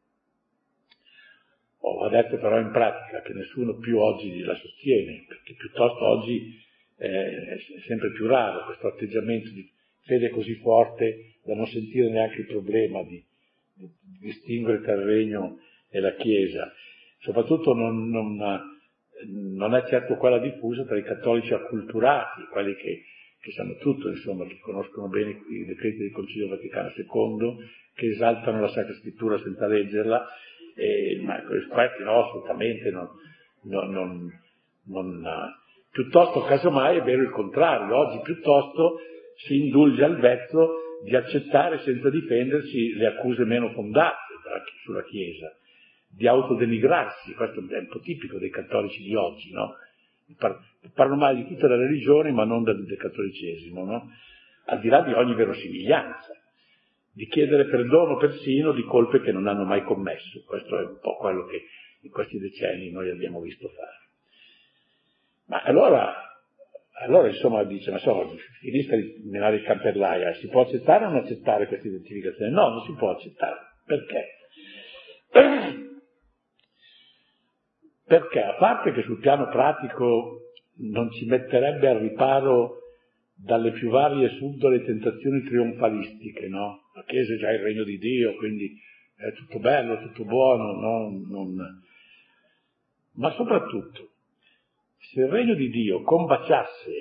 Ho 1.80 2.10
detto 2.10 2.38
però 2.38 2.60
in 2.60 2.72
pratica 2.72 3.22
che 3.22 3.34
nessuno 3.34 3.76
più 3.78 4.00
oggi 4.00 4.40
la 4.40 4.56
sostiene, 4.56 5.26
perché 5.28 5.54
piuttosto 5.54 6.04
oggi 6.04 6.64
è 6.98 7.58
sempre 7.86 8.12
più 8.12 8.26
raro 8.26 8.66
questo 8.66 8.88
atteggiamento 8.88 9.50
di 9.50 9.70
fede 10.06 10.30
così 10.30 10.56
forte 10.56 11.40
da 11.44 11.54
non 11.56 11.68
sentire 11.68 12.10
neanche 12.10 12.42
il 12.42 12.48
problema 12.48 13.04
di 13.04 13.24
distinguere 14.20 14.82
tra 14.82 14.94
il 14.94 15.04
regno 15.04 15.60
e 15.90 16.00
la 16.00 16.14
Chiesa. 16.16 16.72
Soprattutto 17.20 17.74
non, 17.74 18.10
non, 18.10 18.38
non, 19.28 19.76
è 19.76 19.86
certo 19.88 20.16
quella 20.16 20.40
diffusa 20.40 20.86
tra 20.86 20.98
i 20.98 21.04
cattolici 21.04 21.54
acculturati, 21.54 22.44
quelli 22.52 22.76
che, 22.76 23.04
che 23.40 23.52
sanno 23.52 23.76
tutto, 23.78 24.10
insomma, 24.10 24.46
che 24.46 24.60
conoscono 24.60 25.08
bene 25.08 25.42
i 25.50 25.66
decreti 25.66 25.98
del 25.98 26.12
Concilio 26.12 26.50
Vaticano 26.50 26.92
II, 26.96 27.56
che 27.94 28.08
esaltano 28.08 28.62
la 28.62 28.70
Sacra 28.70 28.94
Scrittura 28.94 29.40
senza 29.40 29.68
leggerla, 29.68 30.26
e, 30.76 31.20
ma 31.24 31.42
questi 31.44 32.04
no, 32.04 32.26
assolutamente 32.26 32.92
non, 32.92 33.10
non, 33.64 34.32
non 34.84 35.54
Piuttosto, 35.96 36.42
casomai, 36.42 36.98
è 36.98 37.04
vero 37.04 37.22
il 37.22 37.30
contrario, 37.30 37.96
oggi 37.96 38.20
piuttosto 38.22 39.00
si 39.38 39.60
indulge 39.60 40.04
al 40.04 40.18
vezzo 40.18 41.00
di 41.04 41.16
accettare 41.16 41.80
senza 41.80 42.10
difendersi 42.10 42.94
le 42.94 43.08
accuse 43.08 43.44
meno 43.44 43.70
fondate 43.72 44.24
sulla 44.84 45.04
Chiesa, 45.04 45.52
di 46.08 46.28
autodenigrarsi, 46.28 47.34
questo 47.34 47.60
è 47.60 47.78
un 47.80 47.88
po' 47.88 48.00
tipico 48.00 48.38
dei 48.38 48.50
cattolici 48.50 49.04
di 49.04 49.16
oggi, 49.16 49.52
no? 49.52 49.76
Parlo 50.94 51.16
male 51.16 51.38
di 51.38 51.48
tutte 51.48 51.68
le 51.68 51.78
religioni, 51.78 52.32
ma 52.32 52.46
non 52.46 52.64
del, 52.64 52.86
del 52.86 52.98
cattolicesimo, 52.98 53.84
no? 53.84 54.12
Al 54.68 54.80
di 54.80 54.88
là 54.88 55.02
di 55.02 55.12
ogni 55.14 55.36
verosimiglianza, 55.36 56.34
di 57.12 57.28
chiedere 57.28 57.66
perdono 57.66 58.18
persino 58.18 58.72
di 58.72 58.84
colpe 58.84 59.22
che 59.22 59.32
non 59.32 59.48
hanno 59.48 59.66
mai 59.66 59.84
commesso. 59.84 60.44
Questo 60.46 60.80
è 60.80 60.84
un 60.86 61.00
po' 61.02 61.18
quello 61.18 61.46
che 61.46 61.66
in 62.02 62.12
questi 62.12 62.40
decenni 62.40 62.92
noi 62.92 63.10
abbiamo 63.10 63.42
visto 63.42 63.68
fare. 63.70 64.04
Ma 65.48 65.62
allora, 65.62 66.35
allora 67.02 67.28
insomma 67.28 67.64
dice, 67.64 67.92
ma 67.92 67.98
so, 68.00 68.36
finisca 68.62 68.96
di 68.96 69.24
menare 69.26 69.58
il 69.58 69.64
campellaia, 69.64 70.34
si 70.36 70.48
può 70.48 70.62
accettare 70.62 71.06
o 71.06 71.10
non 71.10 71.24
accettare 71.24 71.68
questa 71.68 71.88
identificazione? 71.88 72.52
No, 72.52 72.70
non 72.70 72.86
si 72.86 72.94
può 72.94 73.12
accettare. 73.12 73.56
Perché? 73.86 74.28
Perché 78.06 78.42
a 78.42 78.56
parte 78.56 78.94
che 78.94 79.02
sul 79.02 79.20
piano 79.20 79.50
pratico 79.50 80.52
non 80.78 81.12
ci 81.12 81.26
metterebbe 81.26 81.90
al 81.90 82.00
riparo 82.00 82.80
dalle 83.36 83.72
più 83.72 83.90
varie 83.90 84.30
subdole 84.30 84.84
tentazioni 84.84 85.44
trionfalistiche, 85.44 86.48
no? 86.48 86.92
La 86.94 87.04
Chiesa 87.04 87.34
è 87.34 87.38
già 87.38 87.52
il 87.52 87.60
regno 87.60 87.84
di 87.84 87.98
Dio, 87.98 88.36
quindi 88.36 88.80
è 89.18 89.34
tutto 89.34 89.60
bello, 89.60 90.00
tutto 90.00 90.24
buono, 90.24 90.72
no? 90.80 91.10
non... 91.28 91.82
ma 93.16 93.32
soprattutto 93.32 94.12
se 95.16 95.22
il 95.22 95.30
regno 95.30 95.54
di 95.54 95.70
Dio 95.70 96.02
combaciasse 96.02 96.92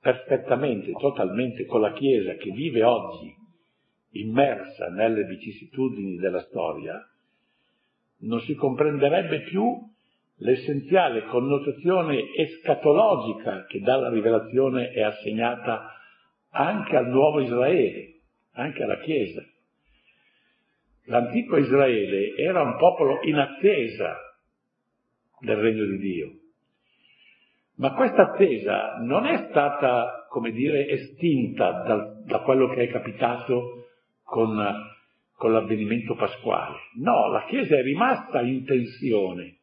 perfettamente, 0.00 0.92
totalmente 0.92 1.66
con 1.66 1.80
la 1.80 1.92
Chiesa 1.92 2.34
che 2.34 2.52
vive 2.52 2.84
oggi 2.84 3.34
immersa 4.10 4.90
nelle 4.90 5.24
vicissitudini 5.24 6.14
della 6.14 6.42
storia, 6.42 7.04
non 8.18 8.38
si 8.42 8.54
comprenderebbe 8.54 9.40
più 9.42 9.76
l'essenziale 10.36 11.24
connotazione 11.24 12.32
escatologica 12.36 13.64
che 13.64 13.80
dalla 13.80 14.08
rivelazione 14.08 14.90
è 14.90 15.02
assegnata 15.02 15.96
anche 16.50 16.94
al 16.94 17.08
nuovo 17.08 17.40
Israele, 17.40 18.20
anche 18.52 18.84
alla 18.84 19.00
Chiesa. 19.00 19.44
L'antico 21.06 21.56
Israele 21.56 22.36
era 22.36 22.62
un 22.62 22.76
popolo 22.78 23.18
in 23.24 23.34
attesa 23.34 24.16
del 25.40 25.56
regno 25.56 25.84
di 25.86 25.98
Dio 25.98 26.38
ma 27.76 27.92
questa 27.94 28.30
attesa 28.30 28.98
non 29.00 29.26
è 29.26 29.46
stata, 29.48 30.26
come 30.28 30.52
dire, 30.52 30.88
estinta 30.88 31.82
da, 31.86 32.14
da 32.24 32.38
quello 32.40 32.68
che 32.68 32.84
è 32.84 32.88
capitato 32.88 33.86
con, 34.22 34.56
con 35.36 35.52
l'avvenimento 35.52 36.14
pasquale. 36.14 36.76
No, 37.00 37.28
la 37.30 37.44
Chiesa 37.46 37.76
è 37.76 37.82
rimasta 37.82 38.40
in 38.42 38.64
tensione. 38.64 39.56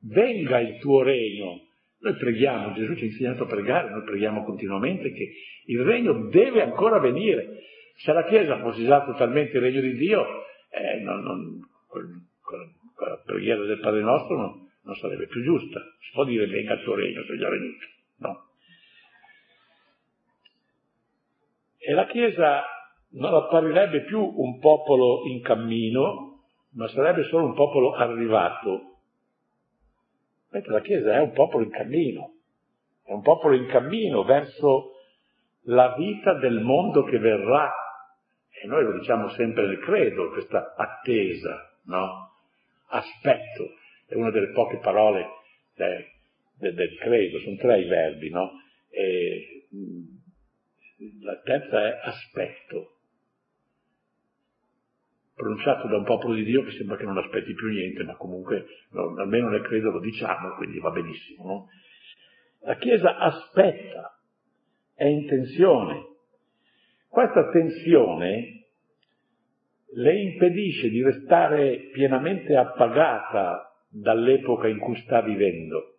Venga 0.00 0.60
il 0.60 0.78
tuo 0.78 1.02
regno. 1.02 1.66
Noi 2.00 2.14
preghiamo, 2.16 2.72
Gesù 2.74 2.94
ci 2.94 3.02
ha 3.02 3.06
insegnato 3.06 3.42
a 3.42 3.46
pregare, 3.46 3.90
noi 3.90 4.04
preghiamo 4.04 4.44
continuamente 4.44 5.12
che 5.12 5.32
il 5.66 5.82
regno 5.82 6.28
deve 6.28 6.62
ancora 6.62 7.00
venire. 7.00 7.64
Se 7.96 8.12
la 8.12 8.24
Chiesa 8.24 8.60
fosse 8.60 8.84
già 8.84 9.04
totalmente 9.04 9.56
il 9.56 9.62
regno 9.62 9.80
di 9.80 9.94
Dio, 9.94 10.24
eh, 10.70 11.00
non, 11.00 11.20
non, 11.22 11.60
con, 11.88 12.28
con, 12.40 13.08
la 13.08 13.20
preghiera 13.26 13.64
del 13.64 13.80
Padre 13.80 14.00
nostro 14.00 14.36
non, 14.36 14.67
non 14.88 14.96
sarebbe 14.96 15.26
più 15.26 15.42
giusta. 15.42 15.80
Si 16.00 16.10
può 16.12 16.24
dire 16.24 16.46
venga 16.46 16.72
il 16.72 16.82
tuo 16.82 16.94
regno, 16.94 17.22
sei 17.24 17.38
già 17.38 17.50
venuto. 17.50 17.86
No. 18.16 18.46
E 21.76 21.92
la 21.92 22.06
Chiesa 22.06 22.64
non 23.10 23.34
apparirebbe 23.34 24.04
più 24.04 24.18
un 24.18 24.58
popolo 24.58 25.26
in 25.26 25.42
cammino, 25.42 26.40
ma 26.70 26.88
sarebbe 26.88 27.24
solo 27.24 27.44
un 27.44 27.54
popolo 27.54 27.92
arrivato. 27.92 28.96
Mentre 30.50 30.72
la 30.72 30.80
Chiesa 30.80 31.12
è 31.12 31.18
un 31.18 31.32
popolo 31.32 31.64
in 31.64 31.70
cammino, 31.70 32.32
è 33.04 33.12
un 33.12 33.20
popolo 33.20 33.54
in 33.54 33.66
cammino 33.66 34.24
verso 34.24 34.92
la 35.64 35.94
vita 35.96 36.32
del 36.32 36.60
mondo 36.60 37.04
che 37.04 37.18
verrà. 37.18 37.70
E 38.50 38.66
noi 38.66 38.84
lo 38.84 38.98
diciamo 38.98 39.28
sempre 39.30 39.66
nel 39.66 39.80
credo, 39.80 40.30
questa 40.30 40.74
attesa, 40.74 41.74
no? 41.84 42.32
Aspetto 42.86 43.76
è 44.08 44.14
una 44.14 44.30
delle 44.30 44.52
poche 44.52 44.78
parole 44.78 45.26
del, 45.74 46.04
del, 46.56 46.74
del 46.74 46.96
credo, 46.98 47.38
sono 47.40 47.56
tre 47.56 47.80
i 47.80 47.88
verbi, 47.88 48.30
no? 48.30 48.50
E, 48.88 49.66
la 51.20 51.38
terza 51.44 51.86
è 51.86 52.00
aspetto, 52.02 52.96
pronunciato 55.34 55.86
da 55.88 55.98
un 55.98 56.04
popolo 56.04 56.34
di 56.34 56.44
Dio 56.44 56.64
che 56.64 56.72
sembra 56.72 56.96
che 56.96 57.04
non 57.04 57.18
aspetti 57.18 57.52
più 57.52 57.68
niente, 57.68 58.02
ma 58.02 58.16
comunque 58.16 58.64
no, 58.90 59.14
almeno 59.18 59.50
nel 59.50 59.62
credo 59.62 59.90
lo 59.90 60.00
diciamo, 60.00 60.54
quindi 60.56 60.80
va 60.80 60.90
benissimo. 60.90 61.44
No? 61.44 61.68
La 62.60 62.76
Chiesa 62.76 63.18
aspetta, 63.18 64.18
è 64.94 65.04
in 65.04 65.26
tensione. 65.26 66.06
Questa 67.08 67.50
tensione 67.50 68.64
le 69.90 70.20
impedisce 70.20 70.88
di 70.88 71.02
restare 71.02 71.90
pienamente 71.92 72.56
appagata 72.56 73.67
dall'epoca 73.88 74.68
in 74.68 74.78
cui 74.78 74.96
sta 74.96 75.22
vivendo. 75.22 75.94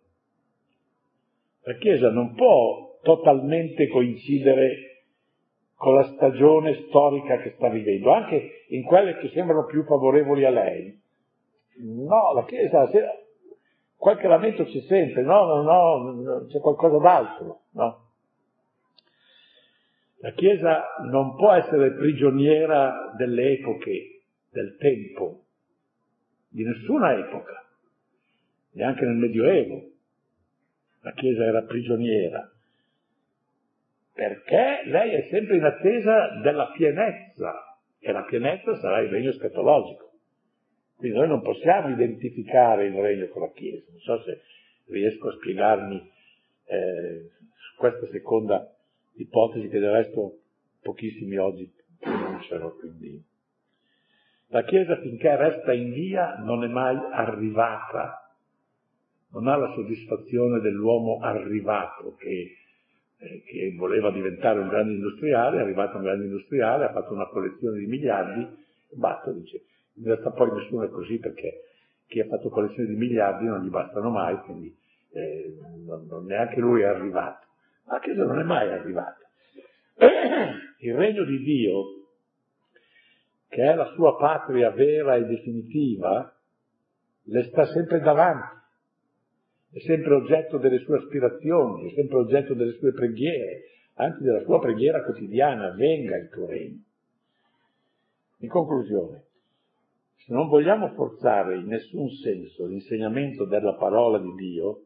La 1.62 1.74
Chiesa 1.74 2.10
non 2.10 2.34
può 2.34 2.98
totalmente 3.02 3.88
coincidere 3.88 5.04
con 5.74 5.94
la 5.94 6.04
stagione 6.14 6.86
storica 6.88 7.38
che 7.38 7.54
sta 7.56 7.68
vivendo, 7.68 8.12
anche 8.12 8.64
in 8.68 8.82
quelle 8.82 9.16
che 9.16 9.28
sembrano 9.28 9.64
più 9.64 9.84
favorevoli 9.84 10.44
a 10.44 10.50
lei. 10.50 10.98
No, 11.78 12.32
la 12.34 12.44
Chiesa, 12.44 12.90
qualche 13.96 14.28
lamento 14.28 14.64
c'è 14.64 14.80
sempre, 14.80 15.22
no, 15.22 15.62
no, 15.62 15.62
no, 15.62 16.46
c'è 16.46 16.60
qualcosa 16.60 16.98
d'altro, 16.98 17.60
no. 17.72 18.08
La 20.22 20.32
Chiesa 20.32 20.82
non 21.10 21.34
può 21.36 21.52
essere 21.52 21.94
prigioniera 21.94 23.14
delle 23.16 23.52
epoche, 23.52 24.22
del 24.50 24.76
tempo, 24.76 25.44
di 26.48 26.62
nessuna 26.62 27.18
epoca 27.18 27.69
neanche 28.72 29.04
nel 29.04 29.16
Medioevo. 29.16 29.88
La 31.02 31.12
Chiesa 31.12 31.44
era 31.44 31.62
prigioniera, 31.62 32.50
perché 34.12 34.82
lei 34.84 35.14
è 35.14 35.28
sempre 35.30 35.56
in 35.56 35.64
attesa 35.64 36.40
della 36.42 36.70
pienezza, 36.72 37.78
e 37.98 38.12
la 38.12 38.22
pienezza 38.24 38.76
sarà 38.76 39.00
il 39.00 39.08
regno 39.08 39.32
scatologico. 39.32 40.10
Quindi 40.96 41.16
noi 41.16 41.28
non 41.28 41.40
possiamo 41.40 41.88
identificare 41.88 42.86
il 42.86 42.94
regno 42.94 43.28
con 43.28 43.42
la 43.42 43.50
Chiesa. 43.52 43.86
Non 43.90 44.00
so 44.00 44.22
se 44.22 44.42
riesco 44.88 45.28
a 45.28 45.32
spiegarmi 45.32 46.10
eh, 46.64 47.30
questa 47.76 48.06
seconda 48.08 48.70
ipotesi 49.14 49.68
che 49.68 49.78
del 49.78 49.92
resto 49.92 50.40
pochissimi 50.82 51.36
oggi 51.36 51.72
pronunciano. 51.98 52.72
Quindi. 52.72 53.22
La 54.48 54.64
Chiesa 54.64 54.96
finché 54.96 55.34
resta 55.36 55.72
in 55.72 55.92
via 55.92 56.36
non 56.38 56.64
è 56.64 56.68
mai 56.68 56.96
arrivata 57.12 58.29
non 59.32 59.46
ha 59.46 59.56
la 59.56 59.72
soddisfazione 59.74 60.60
dell'uomo 60.60 61.18
arrivato 61.20 62.14
che, 62.16 62.56
eh, 63.18 63.42
che, 63.44 63.74
voleva 63.76 64.10
diventare 64.10 64.58
un 64.58 64.68
grande 64.68 64.94
industriale, 64.94 65.58
è 65.58 65.60
arrivato 65.60 65.96
un 65.96 66.02
grande 66.02 66.24
industriale, 66.24 66.86
ha 66.86 66.92
fatto 66.92 67.12
una 67.12 67.28
collezione 67.28 67.78
di 67.78 67.86
miliardi 67.86 68.42
e 68.42 68.96
basta, 68.96 69.30
dice. 69.32 69.62
In 69.94 70.04
realtà 70.04 70.30
poi 70.30 70.50
nessuno 70.52 70.84
è 70.84 70.88
così 70.88 71.18
perché 71.18 71.64
chi 72.06 72.20
ha 72.20 72.26
fatto 72.26 72.48
collezioni 72.48 72.88
di 72.88 72.96
miliardi 72.96 73.44
non 73.44 73.62
gli 73.62 73.68
bastano 73.68 74.10
mai, 74.10 74.36
quindi 74.38 74.74
eh, 75.12 75.54
non, 75.84 76.06
non 76.06 76.24
neanche 76.24 76.58
lui 76.58 76.82
è 76.82 76.86
arrivato. 76.86 77.46
Ma 77.84 77.94
la 77.94 78.00
Chiesa 78.00 78.24
non 78.24 78.38
è 78.38 78.42
mai 78.42 78.70
arrivata. 78.70 79.18
Il 80.78 80.94
regno 80.94 81.24
di 81.24 81.38
Dio, 81.42 81.84
che 83.48 83.62
è 83.62 83.74
la 83.74 83.92
sua 83.94 84.16
patria 84.16 84.70
vera 84.70 85.16
e 85.16 85.26
definitiva, 85.26 86.34
le 87.24 87.42
sta 87.44 87.66
sempre 87.66 88.00
davanti 88.00 88.59
è 89.72 89.78
sempre 89.80 90.14
oggetto 90.14 90.58
delle 90.58 90.78
sue 90.78 90.98
aspirazioni, 90.98 91.90
è 91.90 91.94
sempre 91.94 92.18
oggetto 92.18 92.54
delle 92.54 92.72
sue 92.72 92.92
preghiere, 92.92 93.64
anzi 93.94 94.22
della 94.22 94.42
sua 94.42 94.58
preghiera 94.58 95.04
quotidiana, 95.04 95.70
venga 95.70 96.16
il 96.16 96.28
tuo 96.28 96.46
regno. 96.46 96.82
In 98.38 98.48
conclusione, 98.48 99.24
se 100.16 100.32
non 100.32 100.48
vogliamo 100.48 100.88
forzare 100.94 101.56
in 101.56 101.66
nessun 101.66 102.10
senso 102.10 102.66
l'insegnamento 102.66 103.44
della 103.44 103.74
parola 103.74 104.18
di 104.18 104.34
Dio, 104.34 104.84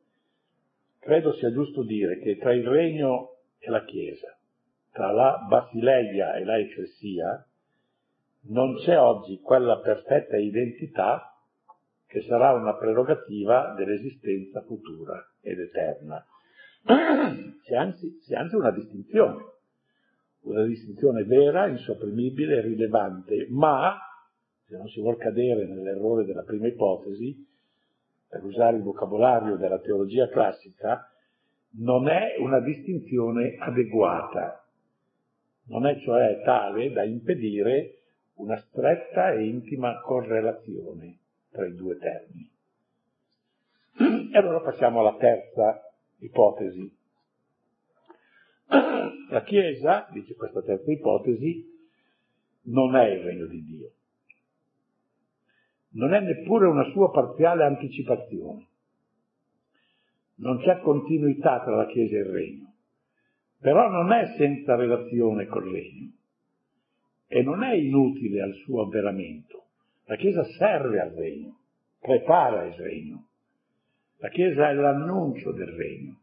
credo 0.98 1.32
sia 1.34 1.50
giusto 1.50 1.82
dire 1.82 2.18
che 2.18 2.36
tra 2.36 2.52
il 2.52 2.66
regno 2.66 3.36
e 3.58 3.70
la 3.70 3.84
Chiesa, 3.84 4.36
tra 4.92 5.12
la 5.12 5.46
Basileia 5.48 6.34
e 6.34 6.44
la 6.44 6.58
Ecclesia, 6.58 7.46
non 8.46 8.76
c'è 8.76 8.98
oggi 8.98 9.40
quella 9.40 9.78
perfetta 9.78 10.36
identità 10.36 11.33
che 12.14 12.22
sarà 12.22 12.53
una 12.53 12.77
prerogativa 12.77 13.74
dell'esistenza 13.77 14.62
futura 14.62 15.20
ed 15.40 15.59
eterna. 15.59 16.24
c'è 17.64 17.74
anzi, 17.74 18.20
c'è 18.20 18.37
anzi 18.37 18.55
una 18.55 18.70
distinzione, 18.70 19.44
una 20.42 20.62
distinzione 20.62 21.24
vera, 21.24 21.66
insopprimibile, 21.66 22.61
rilevante, 22.61 23.48
ma, 23.50 23.98
se 24.64 24.77
non 24.77 24.87
si 24.90 25.00
vuol 25.00 25.16
cadere 25.16 25.66
nell'errore 25.66 26.24
della 26.24 26.44
prima 26.44 26.68
ipotesi, 26.68 27.44
per 28.29 28.44
usare 28.44 28.77
il 28.77 28.85
vocabolario 28.85 29.57
della 29.57 29.81
teologia 29.81 30.29
classica, 30.29 31.11
non 31.79 32.07
è 32.07 32.37
una 32.38 32.61
distinzione 32.61 33.57
adeguata, 33.59 34.64
non 35.64 35.85
è 35.85 35.98
cioè 35.98 36.42
tale 36.44 36.92
da 36.92 37.03
impedire 37.03 38.03
una 38.35 38.57
stretta 38.57 39.33
e 39.33 39.46
intima 39.46 40.00
correlazione 40.00 41.22
tra 41.54 41.66
i 41.66 41.74
due 41.74 41.96
termini. 41.98 42.50
E 44.32 44.36
allora 44.36 44.60
passiamo 44.60 44.98
alla 45.00 45.16
terza 45.16 45.80
ipotesi. 46.18 46.92
La 49.30 49.44
Chiesa, 49.44 50.08
dice 50.10 50.34
questa 50.34 50.62
terza 50.62 50.90
ipotesi, 50.90 51.64
non 52.62 52.96
è 52.96 53.04
il 53.06 53.22
regno 53.22 53.46
di 53.46 53.64
Dio. 53.64 53.92
Non 55.90 56.12
è 56.12 56.20
neppure 56.20 56.66
una 56.66 56.90
sua 56.90 57.12
parziale 57.12 57.64
anticipazione. 57.64 58.66
Non 60.36 60.58
c'è 60.58 60.80
continuità 60.80 61.62
tra 61.62 61.76
la 61.76 61.86
Chiesa 61.86 62.16
e 62.16 62.18
il 62.18 62.24
regno. 62.24 62.74
Però 63.60 63.88
non 63.88 64.12
è 64.12 64.34
senza 64.36 64.74
relazione 64.74 65.46
col 65.46 65.70
regno 65.70 66.10
e 67.28 67.42
non 67.42 67.62
è 67.62 67.74
inutile 67.74 68.42
al 68.42 68.54
suo 68.54 68.82
avveramento. 68.82 69.63
La 70.06 70.16
Chiesa 70.16 70.44
serve 70.58 71.00
al 71.00 71.10
regno, 71.10 71.58
prepara 71.98 72.64
il 72.64 72.74
regno. 72.74 73.26
La 74.18 74.28
Chiesa 74.28 74.68
è 74.68 74.74
l'annuncio 74.74 75.52
del 75.52 75.68
regno, 75.68 76.20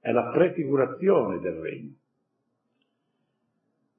è 0.00 0.12
la 0.12 0.30
prefigurazione 0.30 1.40
del 1.40 1.54
regno. 1.54 1.94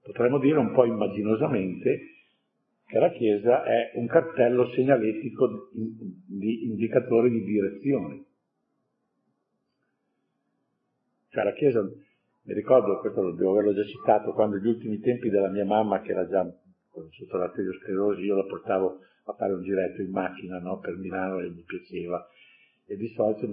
Potremmo 0.01 0.39
dire 0.39 0.57
un 0.57 0.71
po' 0.73 0.85
immaginosamente 0.85 1.99
che 2.85 2.97
la 2.97 3.11
Chiesa 3.11 3.63
è 3.63 3.91
un 3.95 4.07
cartello 4.07 4.69
segnaletico 4.69 5.69
di 5.73 6.65
indicatore 6.65 7.29
di 7.29 7.43
direzione. 7.43 8.23
Cioè 11.29 11.43
la 11.43 11.53
Chiesa, 11.53 11.81
mi 11.83 12.53
ricordo, 12.53 12.99
questo 12.99 13.31
devo 13.33 13.51
averlo 13.51 13.73
già 13.73 13.83
citato, 13.83 14.33
quando 14.33 14.57
gli 14.57 14.67
ultimi 14.67 14.99
tempi 14.99 15.29
della 15.29 15.49
mia 15.49 15.65
mamma, 15.65 16.01
che 16.01 16.11
era 16.11 16.27
già 16.27 16.51
sotto 17.11 17.37
l'arteriosclerosi, 17.37 18.21
io 18.21 18.35
la 18.35 18.45
portavo 18.45 18.99
a 19.25 19.33
fare 19.33 19.53
un 19.53 19.63
giretto 19.63 20.01
in 20.01 20.11
macchina 20.11 20.59
no, 20.59 20.79
per 20.79 20.95
Milano 20.97 21.39
e 21.39 21.49
mi 21.49 21.63
piaceva 21.63 22.27
e 22.85 22.95
di 22.95 23.07
solito 23.09 23.45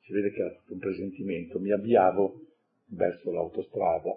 si 0.00 0.12
vede 0.12 0.30
che 0.30 0.40
era 0.40 0.50
tutto 0.54 0.72
un 0.72 0.78
presentimento. 0.78 1.58
Mi 1.58 1.70
avviavo 1.70 2.40
verso 2.86 3.30
l'autostrada 3.30 4.10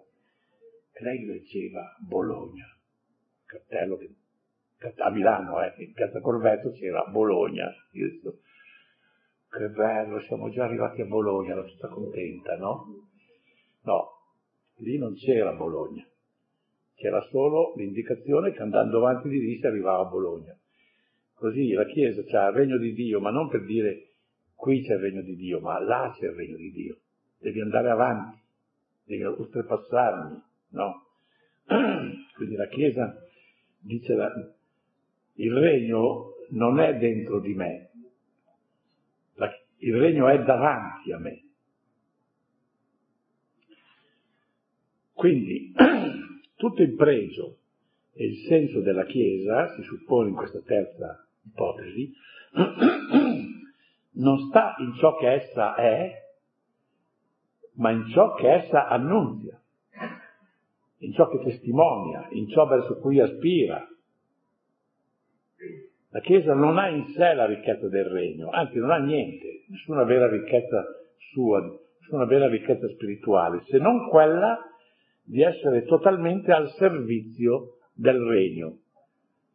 e 0.94 1.04
lei 1.04 1.26
leggeva 1.26 1.96
Bologna, 2.00 2.66
cartello 3.46 3.98
che 3.98 4.16
a 4.98 5.12
Milano, 5.12 5.62
eh, 5.62 5.74
in 5.78 5.94
piazza 5.94 6.22
Corvetto 6.22 6.72
c'era 6.72 7.06
Bologna. 7.06 7.72
Io 7.92 8.10
dico, 8.10 8.40
che 9.50 9.68
bello, 9.68 10.20
siamo 10.22 10.50
già 10.50 10.64
arrivati 10.64 11.02
a 11.02 11.06
Bologna, 11.06 11.52
ero 11.52 11.66
tutta 11.66 11.88
contenta, 11.88 12.56
no? 12.58 13.10
No, 13.84 14.10
lì 14.78 14.98
non 14.98 15.14
c'era 15.14 15.54
Bologna, 15.54 16.04
c'era 17.02 17.20
solo 17.32 17.74
l'indicazione 17.78 18.52
che 18.52 18.62
andando 18.62 18.98
avanti 18.98 19.28
di 19.28 19.40
lì 19.40 19.58
si 19.58 19.66
arrivava 19.66 20.06
a 20.06 20.10
Bologna. 20.10 20.56
Così 21.34 21.72
la 21.72 21.86
Chiesa 21.86 22.24
c'ha 22.24 22.50
il 22.50 22.54
regno 22.54 22.78
di 22.78 22.94
Dio, 22.94 23.20
ma 23.20 23.32
non 23.32 23.50
per 23.50 23.66
dire 23.66 24.10
qui 24.54 24.84
c'è 24.84 24.94
il 24.94 25.00
regno 25.00 25.22
di 25.24 25.36
Dio, 25.36 25.60
ma 25.60 25.80
là 25.80 26.16
c'è 26.16 26.28
il 26.28 26.34
regno 26.34 26.58
di 26.58 26.72
Dio. 26.72 26.98
Devi 27.40 27.60
andare 27.60 27.90
avanti, 27.90 28.38
devi 29.04 29.24
oltrepassarmi, 29.24 30.42
no? 30.70 31.06
Quindi 32.36 32.56
la 32.56 32.68
Chiesa 32.68 33.20
dice 33.80 34.14
la, 34.14 34.32
il 35.34 35.54
regno 35.54 36.36
non 36.50 36.80
è 36.80 36.96
dentro 36.98 37.40
di 37.40 37.56
me, 37.56 37.90
la, 39.34 39.52
il 39.78 39.98
regno 39.98 40.28
è 40.28 40.44
davanti 40.44 41.12
a 41.12 41.18
me. 41.18 41.44
Quindi 45.14 45.74
tutto 46.62 46.84
il 46.84 46.94
pregio 46.94 47.58
e 48.14 48.24
il 48.24 48.46
senso 48.48 48.82
della 48.82 49.06
Chiesa, 49.06 49.74
si 49.74 49.82
suppone 49.82 50.30
in 50.30 50.36
questa 50.36 50.60
terza 50.60 51.26
ipotesi, 51.44 52.14
non 54.14 54.38
sta 54.48 54.76
in 54.78 54.94
ciò 54.94 55.18
che 55.18 55.32
essa 55.32 55.74
è, 55.74 56.24
ma 57.78 57.90
in 57.90 58.08
ciò 58.10 58.36
che 58.36 58.48
essa 58.48 58.88
annunzia, 58.88 59.60
in 61.00 61.14
ciò 61.14 61.30
che 61.30 61.40
testimonia, 61.40 62.28
in 62.30 62.48
ciò 62.50 62.68
verso 62.68 63.00
cui 63.00 63.20
aspira. 63.20 63.84
La 66.10 66.20
Chiesa 66.20 66.54
non 66.54 66.78
ha 66.78 66.90
in 66.90 67.08
sé 67.08 67.34
la 67.34 67.48
ricchezza 67.48 67.88
del 67.88 68.06
regno, 68.06 68.52
anzi 68.52 68.78
non 68.78 68.92
ha 68.92 69.00
niente, 69.00 69.64
nessuna 69.68 70.04
vera 70.04 70.30
ricchezza 70.30 70.86
sua, 71.32 71.60
nessuna 72.02 72.26
vera 72.26 72.48
ricchezza 72.48 72.88
spirituale, 72.90 73.64
se 73.66 73.80
non 73.80 74.10
quella 74.10 74.71
di 75.24 75.42
essere 75.42 75.86
totalmente 75.86 76.52
al 76.52 76.70
servizio 76.72 77.78
del 77.94 78.20
regno 78.20 78.80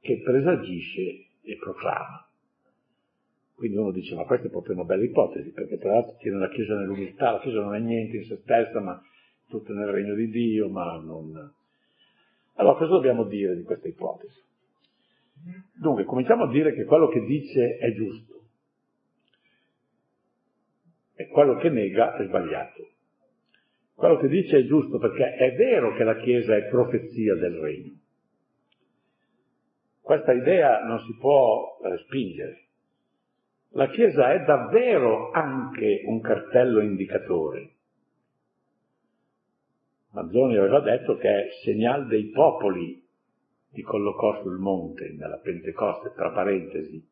che 0.01 0.21
presagisce 0.23 1.27
e 1.43 1.57
proclama. 1.59 2.27
Quindi 3.55 3.79
uno 3.79 3.91
dice, 3.91 4.15
ma 4.15 4.25
questa 4.25 4.49
è 4.49 4.51
proprio 4.51 4.75
una 4.75 4.85
bella 4.85 5.05
ipotesi, 5.05 5.51
perché 5.51 5.79
tra 5.79 5.93
l'altro 5.93 6.17
tiene 6.19 6.39
la 6.39 6.49
Chiesa 6.49 6.77
nell'umiltà, 6.77 7.33
la 7.33 7.41
Chiesa 7.41 7.61
non 7.61 7.75
è 7.75 7.79
niente 7.79 8.19
in 8.19 8.25
se 8.25 8.37
stessa, 8.43 8.81
ma 8.81 9.01
tutto 9.49 9.73
nel 9.73 9.89
regno 9.89 10.15
di 10.15 10.29
Dio, 10.29 10.69
ma 10.69 10.99
non... 10.99 11.53
Allora, 12.55 12.77
cosa 12.77 12.93
dobbiamo 12.93 13.25
dire 13.25 13.57
di 13.57 13.63
questa 13.63 13.89
ipotesi? 13.89 14.43
Dunque, 15.75 16.05
cominciamo 16.05 16.45
a 16.45 16.49
dire 16.49 16.75
che 16.75 16.85
quello 16.85 17.09
che 17.09 17.25
dice 17.25 17.77
è 17.79 17.93
giusto 17.95 18.35
e 21.15 21.27
quello 21.29 21.57
che 21.57 21.71
nega 21.71 22.17
è 22.17 22.27
sbagliato. 22.27 22.89
Quello 23.97 24.19
che 24.19 24.29
dice 24.29 24.59
è 24.59 24.67
giusto 24.67 24.99
perché 24.99 25.37
è 25.37 25.55
vero 25.55 25.95
che 25.95 26.05
la 26.05 26.17
Chiesa 26.17 26.55
è 26.55 26.69
profezia 26.69 27.35
del 27.35 27.55
regno. 27.55 27.95
Questa 30.03 30.33
idea 30.33 30.85
non 30.85 31.01
si 31.01 31.17
può 31.17 31.79
respingere. 31.83 32.65
La 33.71 33.89
Chiesa 33.89 34.35
è 34.35 34.45
davvero 34.45 35.31
anche 35.31 36.03
un 36.05 36.21
cartello 36.21 36.81
indicatore. 36.81 37.71
Manzoni 40.11 40.59
aveva 40.59 40.81
detto 40.81 41.17
che 41.17 41.29
è 41.29 41.49
segnal 41.65 42.07
dei 42.07 42.27
popoli 42.27 43.03
ti 43.73 43.81
collocò 43.83 44.43
sul 44.43 44.59
monte 44.59 45.15
nella 45.19 45.39
Pentecoste, 45.39 46.13
tra 46.15 46.31
parentesi. 46.33 47.03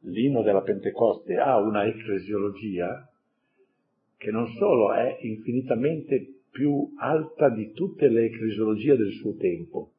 L'inno 0.00 0.42
della 0.42 0.62
Pentecoste 0.62 1.36
ha 1.36 1.58
una 1.58 1.84
ecclesiologia 1.84 3.10
che 4.26 4.32
non 4.32 4.48
solo 4.54 4.92
è 4.92 5.18
infinitamente 5.20 6.40
più 6.50 6.92
alta 6.98 7.48
di 7.48 7.70
tutte 7.70 8.08
le 8.08 8.24
ecclesiologie 8.24 8.96
del 8.96 9.12
suo 9.12 9.36
tempo, 9.36 9.92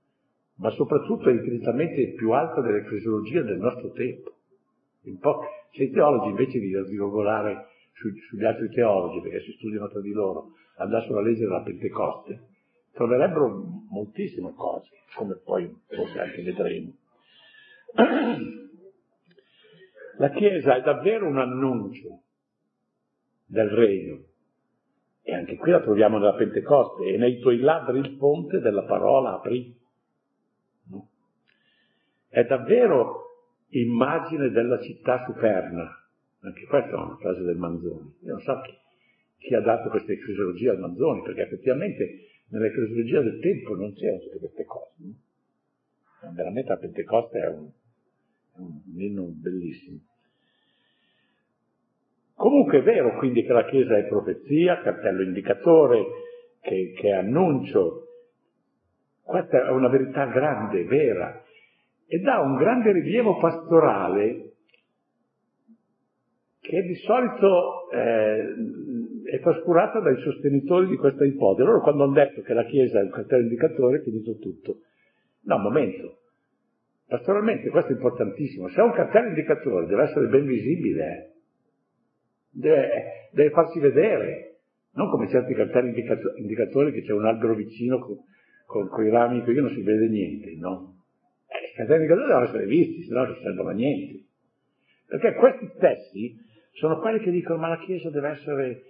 ma 0.56 0.70
soprattutto 0.72 1.30
è 1.30 1.32
infinitamente 1.32 2.12
più 2.12 2.32
alta 2.32 2.60
dell'ecclesiologia 2.60 3.42
del 3.44 3.58
nostro 3.58 3.90
tempo. 3.92 4.34
Se 5.72 5.84
i 5.84 5.92
teologi 5.92 6.28
invece 6.28 6.60
di 6.60 6.78
rivogolare 6.78 7.68
su, 7.94 8.10
sugli 8.28 8.44
altri 8.44 8.68
teologi, 8.68 9.22
perché 9.22 9.46
si 9.46 9.54
studiano 9.54 9.88
tra 9.88 10.02
di 10.02 10.12
loro, 10.12 10.56
andassero 10.76 11.20
a 11.20 11.22
leggere 11.22 11.50
la 11.50 11.62
Pentecoste, 11.62 12.42
troverebbero 12.92 13.64
moltissime 13.90 14.52
cose, 14.56 14.90
come 15.16 15.40
poi 15.42 15.74
forse 15.88 16.20
anche 16.20 16.42
vedremo. 16.44 16.92
La 20.20 20.32
Chiesa 20.32 20.76
è 20.76 20.82
davvero 20.82 21.28
un 21.28 21.38
annuncio 21.38 22.24
del 23.48 23.70
regno. 23.70 24.24
E 25.24 25.34
anche 25.34 25.56
qui 25.58 25.72
la 25.72 25.82
troviamo 25.82 26.20
nella 26.20 26.36
Pentecoste, 26.36 27.06
e 27.06 27.18
nei 27.18 27.40
tuoi 27.40 27.60
labbri 27.60 28.00
il 28.00 28.16
ponte 28.16 28.60
della 28.60 28.84
parola 28.84 29.34
aprì. 29.34 29.76
No? 30.90 31.10
È 32.30 32.44
davvero 32.46 33.24
immagine 33.70 34.50
della 34.50 34.80
città 34.80 35.26
superna. 35.26 35.90
Anche 36.42 36.66
questa 36.66 36.92
è 36.92 36.94
una 36.94 37.18
frase 37.18 37.42
del 37.42 37.58
Manzoni. 37.58 38.14
Io 38.22 38.32
non 38.34 38.42
so 38.42 38.62
chi, 38.62 38.74
chi 39.38 39.54
ha 39.56 39.62
dato 39.62 39.90
questa 39.90 40.12
ecclesiologia 40.12 40.72
al 40.72 40.80
Manzoni, 40.80 41.24
perché 41.24 41.42
effettivamente 41.42 42.28
nell'ecclesiologia 42.50 43.22
del 43.22 43.40
tempo 43.40 43.76
non 43.76 43.94
c'erano 43.94 44.20
tutte 44.20 44.40
queste 44.40 44.64
cose. 44.66 44.94
No? 45.00 46.32
Veramente 46.34 46.70
la 46.70 46.78
Pentecoste 46.78 47.40
è 47.40 47.48
un, 47.48 47.70
è 48.54 48.60
un 48.60 49.42
bellissimo. 49.42 50.00
Comunque 52.38 52.80
è 52.80 52.84
vero 52.84 53.18
quindi 53.18 53.44
che 53.44 53.52
la 53.52 53.66
Chiesa 53.66 53.98
è 53.98 54.06
profezia, 54.06 54.80
cartello 54.82 55.24
indicatore, 55.24 56.06
che, 56.62 56.94
che 56.96 57.08
è 57.08 57.14
annuncio. 57.14 58.04
Questa 59.24 59.66
è 59.66 59.72
una 59.72 59.90
verità 59.90 60.28
grande, 60.28 60.84
vera, 60.84 61.44
e 62.06 62.20
dà 62.20 62.40
un 62.40 62.56
grande 62.58 62.92
rilievo 62.92 63.40
pastorale 63.40 64.52
che 66.62 66.82
di 66.84 66.96
solito 66.96 67.90
eh, 67.90 68.54
è 69.32 69.40
trascurata 69.40 70.00
dai 70.00 70.22
sostenitori 70.22 70.86
di 70.86 70.96
questa 70.96 71.26
ipotesi. 71.26 71.66
Loro 71.66 71.82
quando 71.82 72.04
hanno 72.04 72.14
detto 72.14 72.42
che 72.42 72.54
la 72.54 72.66
Chiesa 72.66 73.00
è 73.00 73.04
un 73.04 73.10
cartello 73.10 73.44
indicatore 73.44 73.98
è 73.98 74.02
finito 74.04 74.38
tutto. 74.38 74.82
No, 75.46 75.56
un 75.56 75.62
momento. 75.64 76.20
Pastoralmente 77.08 77.70
questo 77.70 77.94
è 77.94 77.96
importantissimo. 77.96 78.68
Se 78.68 78.80
è 78.80 78.84
un 78.84 78.92
cartello 78.92 79.30
indicatore 79.30 79.88
deve 79.88 80.04
essere 80.04 80.28
ben 80.28 80.46
visibile, 80.46 81.04
eh. 81.04 81.36
Deve, 82.58 83.30
deve, 83.32 83.50
farsi 83.52 83.80
vedere, 83.80 84.60
non 84.94 85.10
come 85.10 85.30
certi 85.30 85.54
cartelli 85.54 85.94
indicatori 86.38 86.92
che 86.92 87.04
c'è 87.04 87.14
un 87.14 87.26
albero 87.26 87.54
vicino 87.54 88.00
con, 88.00 88.18
con, 88.66 88.88
con 88.90 89.06
i 89.06 89.10
rami 89.10 89.44
che 89.44 89.52
non 89.54 89.70
si 89.70 89.82
vede 89.82 90.08
niente, 90.08 90.56
no? 90.58 90.96
Eh, 91.48 91.72
I 91.72 91.76
cartelli 91.76 92.04
indicatori 92.04 92.28
devono 92.28 92.46
essere 92.46 92.66
visti, 92.66 93.04
se 93.04 93.14
no 93.14 93.26
non 93.26 93.38
servono 93.42 93.70
a 93.70 93.74
niente. 93.74 94.26
Perché 95.08 95.34
questi 95.36 95.72
stessi 95.76 96.36
sono 96.74 97.00
quelli 97.00 97.20
che 97.20 97.32
dicono 97.32 97.60
ma 97.60 97.70
la 97.70 97.80
Chiesa 97.80 98.10
deve 98.10 98.30
essere, 98.30 98.84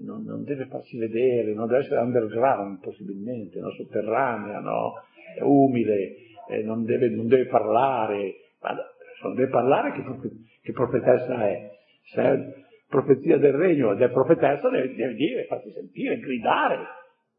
non, 0.00 0.22
non 0.22 0.44
deve 0.44 0.66
farsi 0.66 0.96
vedere, 0.98 1.54
non 1.54 1.66
deve 1.66 1.80
essere 1.80 2.00
underground 2.00 2.80
possibilmente, 2.80 3.58
no? 3.58 3.70
sotterranea, 3.70 4.60
no? 4.60 4.92
umile, 5.40 6.14
eh, 6.48 6.62
non, 6.62 6.84
deve, 6.84 7.08
non, 7.08 7.26
deve, 7.26 7.46
parlare, 7.46 8.34
ma 8.60 8.76
non 9.22 9.34
deve 9.34 9.50
parlare 9.50 9.92
che, 9.92 10.30
che 10.62 10.72
profetessa 10.72 11.46
è. 11.48 11.70
Se 12.04 12.22
è 12.22 12.64
profezia 12.88 13.36
del 13.38 13.52
regno 13.52 13.92
ed 13.92 14.00
è 14.00 14.10
profetessa 14.10 14.68
deve, 14.68 14.94
deve 14.94 15.14
dire, 15.14 15.46
farsi 15.46 15.70
sentire, 15.72 16.18
gridare, 16.18 16.86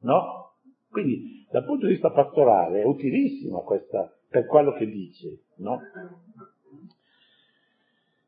no? 0.02 0.54
Quindi 0.90 1.46
dal 1.50 1.66
punto 1.66 1.86
di 1.86 1.94
vista 1.94 2.12
pastorale 2.12 2.82
è 2.82 2.86
utilissima 2.86 3.60
questa, 3.60 4.12
per 4.30 4.46
quello 4.46 4.74
che 4.74 4.86
dice, 4.86 5.40
no? 5.58 5.80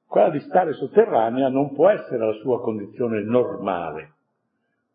Quella 0.05 0.29
di 0.29 0.39
stare 0.39 0.73
sotterranea 0.73 1.49
non 1.49 1.73
può 1.73 1.89
essere 1.89 2.25
la 2.25 2.33
sua 2.33 2.61
condizione 2.61 3.21
normale, 3.21 4.13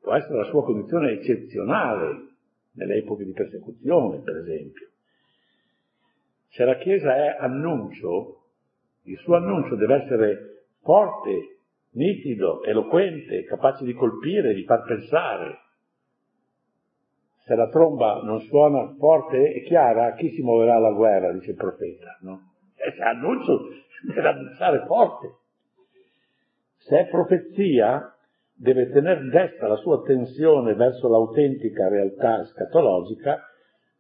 può 0.00 0.14
essere 0.14 0.38
la 0.38 0.44
sua 0.44 0.64
condizione 0.64 1.12
eccezionale 1.12 2.28
nelle 2.72 2.96
epoche 2.96 3.24
di 3.24 3.32
persecuzione, 3.32 4.18
per 4.18 4.36
esempio. 4.38 4.88
Se 6.48 6.64
la 6.64 6.76
Chiesa 6.78 7.14
è 7.14 7.36
annuncio, 7.38 8.42
il 9.02 9.18
suo 9.18 9.36
annuncio 9.36 9.76
deve 9.76 10.02
essere 10.02 10.64
forte, 10.82 11.53
nitido, 11.94 12.62
eloquente, 12.62 13.44
capace 13.44 13.84
di 13.84 13.92
colpire, 13.92 14.54
di 14.54 14.64
far 14.64 14.84
pensare. 14.84 15.58
Se 17.44 17.54
la 17.54 17.68
tromba 17.68 18.22
non 18.22 18.40
suona 18.40 18.94
forte 18.98 19.52
e 19.52 19.62
chiara, 19.62 20.14
chi 20.14 20.30
si 20.30 20.42
muoverà 20.42 20.76
alla 20.76 20.92
guerra, 20.92 21.32
dice 21.32 21.50
il 21.50 21.56
profeta, 21.56 22.16
no? 22.20 22.52
E 22.74 22.92
se 22.92 23.02
annuncio 23.02 23.68
deve 24.06 24.28
annunciare 24.28 24.84
forte. 24.86 25.34
Se 26.76 27.00
è 27.00 27.08
profezia, 27.08 28.14
deve 28.54 28.90
tenere 28.90 29.28
desta 29.28 29.66
la 29.66 29.76
sua 29.76 29.96
attenzione 29.96 30.74
verso 30.74 31.08
l'autentica 31.08 31.88
realtà 31.88 32.44
scatologica 32.44 33.40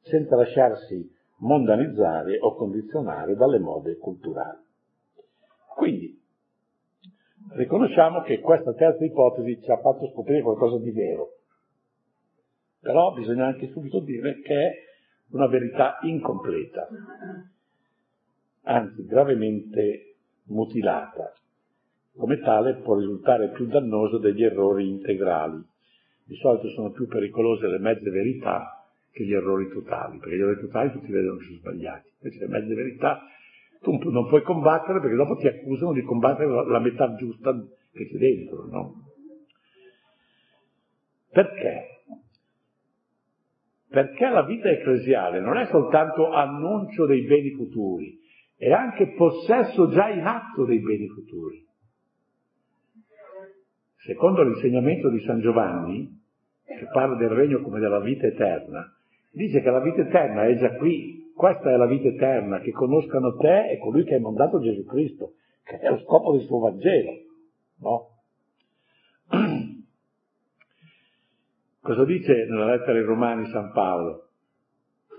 senza 0.00 0.36
lasciarsi 0.36 1.10
mondanizzare 1.38 2.38
o 2.38 2.54
condizionare 2.54 3.34
dalle 3.34 3.58
mode 3.58 3.96
culturali. 3.96 4.62
Quindi, 5.74 6.23
riconosciamo 7.54 8.22
che 8.22 8.40
questa 8.40 8.72
terza 8.74 9.04
ipotesi 9.04 9.60
ci 9.62 9.70
ha 9.70 9.78
fatto 9.78 10.10
scoprire 10.12 10.42
qualcosa 10.42 10.78
di 10.78 10.90
vero, 10.90 11.38
però 12.80 13.12
bisogna 13.12 13.46
anche 13.46 13.70
subito 13.72 14.00
dire 14.00 14.40
che 14.40 14.54
è 14.54 14.72
una 15.30 15.46
verità 15.46 15.98
incompleta 16.02 16.88
anzi 18.64 19.04
gravemente 19.04 20.16
mutilata. 20.44 21.32
Come 22.16 22.38
tale 22.40 22.74
può 22.74 22.96
risultare 22.96 23.50
più 23.50 23.66
dannoso 23.66 24.18
degli 24.18 24.44
errori 24.44 24.88
integrali. 24.88 25.62
Di 26.24 26.36
solito 26.36 26.68
sono 26.70 26.90
più 26.90 27.06
pericolose 27.06 27.66
le 27.66 27.78
mezze 27.78 28.08
verità 28.10 28.86
che 29.10 29.24
gli 29.24 29.32
errori 29.32 29.68
totali, 29.68 30.18
perché 30.18 30.36
gli 30.36 30.40
errori 30.40 30.60
totali 30.60 30.92
tutti 30.92 31.10
vedono 31.10 31.36
che 31.38 31.44
sono 31.44 31.58
sbagliati. 31.58 32.10
Invece 32.20 32.46
le 32.46 32.50
mezze 32.50 32.74
verità 32.74 33.22
tu 33.84 34.10
non 34.10 34.26
puoi 34.28 34.42
combattere 34.42 35.00
perché 35.00 35.14
dopo 35.14 35.36
ti 35.36 35.46
accusano 35.46 35.92
di 35.92 36.02
combattere 36.02 36.66
la 36.66 36.80
metà 36.80 37.14
giusta 37.14 37.52
che 37.92 38.06
c'è 38.06 38.16
dentro, 38.16 38.66
no? 38.66 38.94
Perché? 41.30 41.88
Perché 43.88 44.28
la 44.28 44.42
vita 44.42 44.68
ecclesiale 44.68 45.40
non 45.40 45.56
è 45.56 45.66
soltanto 45.66 46.30
annuncio 46.30 47.06
dei 47.06 47.22
beni 47.26 47.50
futuri, 47.50 48.18
è 48.56 48.72
anche 48.72 49.12
possesso 49.14 49.88
già 49.90 50.08
in 50.08 50.24
atto 50.24 50.64
dei 50.64 50.80
beni 50.80 51.06
futuri. 51.08 51.64
Secondo 53.98 54.42
l'insegnamento 54.42 55.08
di 55.10 55.20
San 55.20 55.40
Giovanni, 55.40 56.20
che 56.64 56.88
parla 56.92 57.16
del 57.16 57.30
regno 57.30 57.60
come 57.62 57.80
della 57.80 58.00
vita 58.00 58.26
eterna, 58.26 58.92
dice 59.30 59.60
che 59.60 59.70
la 59.70 59.80
vita 59.80 60.02
eterna 60.02 60.44
è 60.46 60.56
già 60.56 60.76
qui, 60.76 61.23
questa 61.34 61.70
è 61.70 61.76
la 61.76 61.86
vita 61.86 62.08
eterna, 62.08 62.60
che 62.60 62.70
conoscano 62.72 63.36
te 63.36 63.70
e 63.70 63.78
colui 63.78 64.04
che 64.04 64.14
hai 64.14 64.20
mandato 64.20 64.60
Gesù 64.60 64.84
Cristo, 64.84 65.32
che 65.64 65.78
è 65.78 65.90
lo 65.90 65.98
scopo 65.98 66.32
del 66.32 66.46
suo 66.46 66.58
Vangelo, 66.60 67.12
no? 67.80 68.08
Cosa 71.80 72.04
dice 72.04 72.46
nella 72.48 72.76
lettera 72.76 72.98
ai 72.98 73.04
Romani 73.04 73.46
San 73.50 73.72
Paolo? 73.72 74.28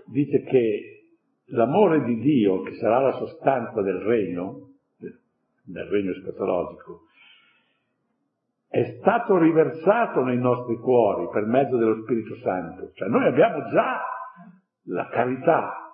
Dice 0.07 0.41
che 0.43 0.95
l'amore 1.47 2.03
di 2.03 2.19
Dio, 2.19 2.61
che 2.61 2.75
sarà 2.75 2.99
la 2.99 3.13
sostanza 3.13 3.81
del 3.81 3.99
regno, 3.99 4.69
del 5.63 5.85
regno 5.85 6.13
scatologico, 6.13 7.01
è 8.67 8.97
stato 8.99 9.37
riversato 9.37 10.23
nei 10.23 10.37
nostri 10.37 10.75
cuori 10.77 11.29
per 11.31 11.45
mezzo 11.45 11.77
dello 11.77 12.01
Spirito 12.03 12.35
Santo. 12.37 12.91
Cioè 12.93 13.07
noi 13.07 13.25
abbiamo 13.25 13.69
già 13.69 14.01
la 14.87 15.07
carità, 15.07 15.84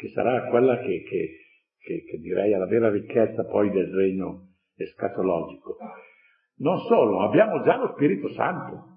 che 0.00 0.08
sarà 0.08 0.48
quella 0.48 0.78
che, 0.78 1.02
che, 1.02 1.36
che, 1.78 2.04
che 2.04 2.18
direi 2.18 2.52
è 2.52 2.56
la 2.56 2.64
vera 2.64 2.88
ricchezza 2.88 3.44
poi 3.44 3.70
del 3.70 3.92
regno 3.92 4.54
escatologico. 4.74 5.76
Non 6.60 6.78
solo, 6.78 7.20
abbiamo 7.20 7.62
già 7.62 7.76
lo 7.76 7.92
Spirito 7.92 8.32
Santo. 8.32 8.88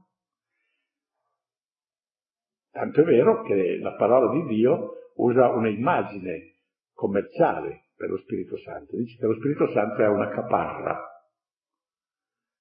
Tanto 2.71 3.01
è 3.01 3.03
vero 3.03 3.43
che 3.43 3.79
la 3.79 3.95
parola 3.95 4.31
di 4.31 4.55
Dio 4.55 5.11
usa 5.15 5.49
un'immagine 5.49 6.59
commerciale 6.93 7.89
per 7.97 8.09
lo 8.09 8.17
Spirito 8.19 8.57
Santo. 8.59 8.95
Dice 8.95 9.17
che 9.17 9.25
lo 9.25 9.35
Spirito 9.35 9.67
Santo 9.73 10.01
è 10.01 10.07
una 10.07 10.29
caparra, 10.29 11.01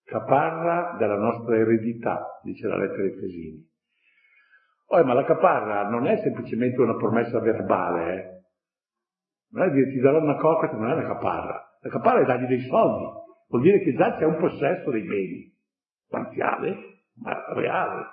caparra 0.02 0.96
della 0.98 1.16
nostra 1.16 1.57
eredità, 1.57 2.40
dice 2.42 2.66
la 2.66 2.76
lettera 2.76 3.02
ai 3.05 3.12
Efesini. 3.12 3.71
Oh, 4.94 5.02
ma 5.05 5.14
la 5.14 5.24
caparra 5.24 5.88
non 5.88 6.07
è 6.07 6.18
semplicemente 6.18 6.78
una 6.78 6.96
promessa 6.96 7.40
verbale, 7.40 8.14
eh? 8.14 8.40
Non 9.52 9.68
è 9.68 9.70
dire 9.70 9.90
ti 9.90 10.00
darò 10.00 10.20
una 10.20 10.37
che 10.37 10.76
non 10.76 10.90
è 10.90 10.92
una 10.92 11.07
caparra. 11.07 11.78
La 11.81 11.88
caparra 11.88 12.20
è 12.20 12.24
dargli 12.26 12.46
dei 12.46 12.61
soldi, 12.61 13.05
vuol 13.48 13.62
dire 13.62 13.81
che 13.81 13.94
già 13.94 14.18
c'è 14.18 14.26
un 14.26 14.37
possesso 14.37 14.90
dei 14.90 15.02
beni, 15.02 15.50
parziale, 16.07 16.76
ma 17.22 17.42
reale. 17.55 18.05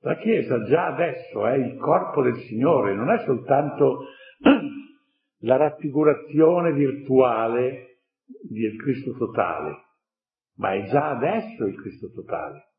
La 0.00 0.16
Chiesa 0.16 0.64
già 0.64 0.86
adesso 0.86 1.46
è 1.46 1.52
il 1.52 1.76
corpo 1.76 2.22
del 2.22 2.36
Signore, 2.36 2.94
non 2.94 3.10
è 3.10 3.18
soltanto 3.26 4.06
la 5.40 5.56
raffigurazione 5.56 6.72
virtuale 6.72 7.98
del 8.48 8.74
Cristo 8.80 9.12
totale, 9.18 9.76
ma 10.56 10.72
è 10.72 10.84
già 10.88 11.10
adesso 11.10 11.66
il 11.66 11.78
Cristo 11.78 12.10
totale. 12.10 12.71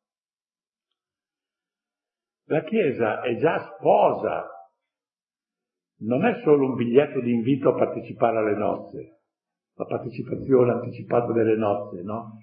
La 2.46 2.64
Chiesa 2.64 3.22
è 3.22 3.38
già 3.38 3.74
sposa, 3.76 4.50
non 6.00 6.26
è 6.26 6.42
solo 6.44 6.70
un 6.70 6.76
biglietto 6.76 7.22
di 7.22 7.32
invito 7.32 7.70
a 7.70 7.76
partecipare 7.76 8.38
alle 8.38 8.58
nozze, 8.58 9.22
la 9.76 9.86
partecipazione 9.86 10.72
anticipata 10.72 11.32
delle 11.32 11.56
nozze, 11.56 12.02
no? 12.02 12.38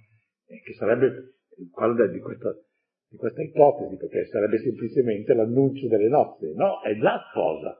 che 0.46 0.74
sarebbe 0.74 1.36
quello 1.70 2.06
di 2.06 2.18
questa 2.20 2.54
di 3.10 3.16
questa 3.16 3.42
ipotesi, 3.42 3.96
perché 3.96 4.26
sarebbe 4.26 4.58
semplicemente 4.58 5.34
l'annuncio 5.34 5.88
delle 5.88 6.08
nozze. 6.08 6.52
No, 6.54 6.80
è 6.80 6.96
già 6.96 7.20
sposa. 7.30 7.76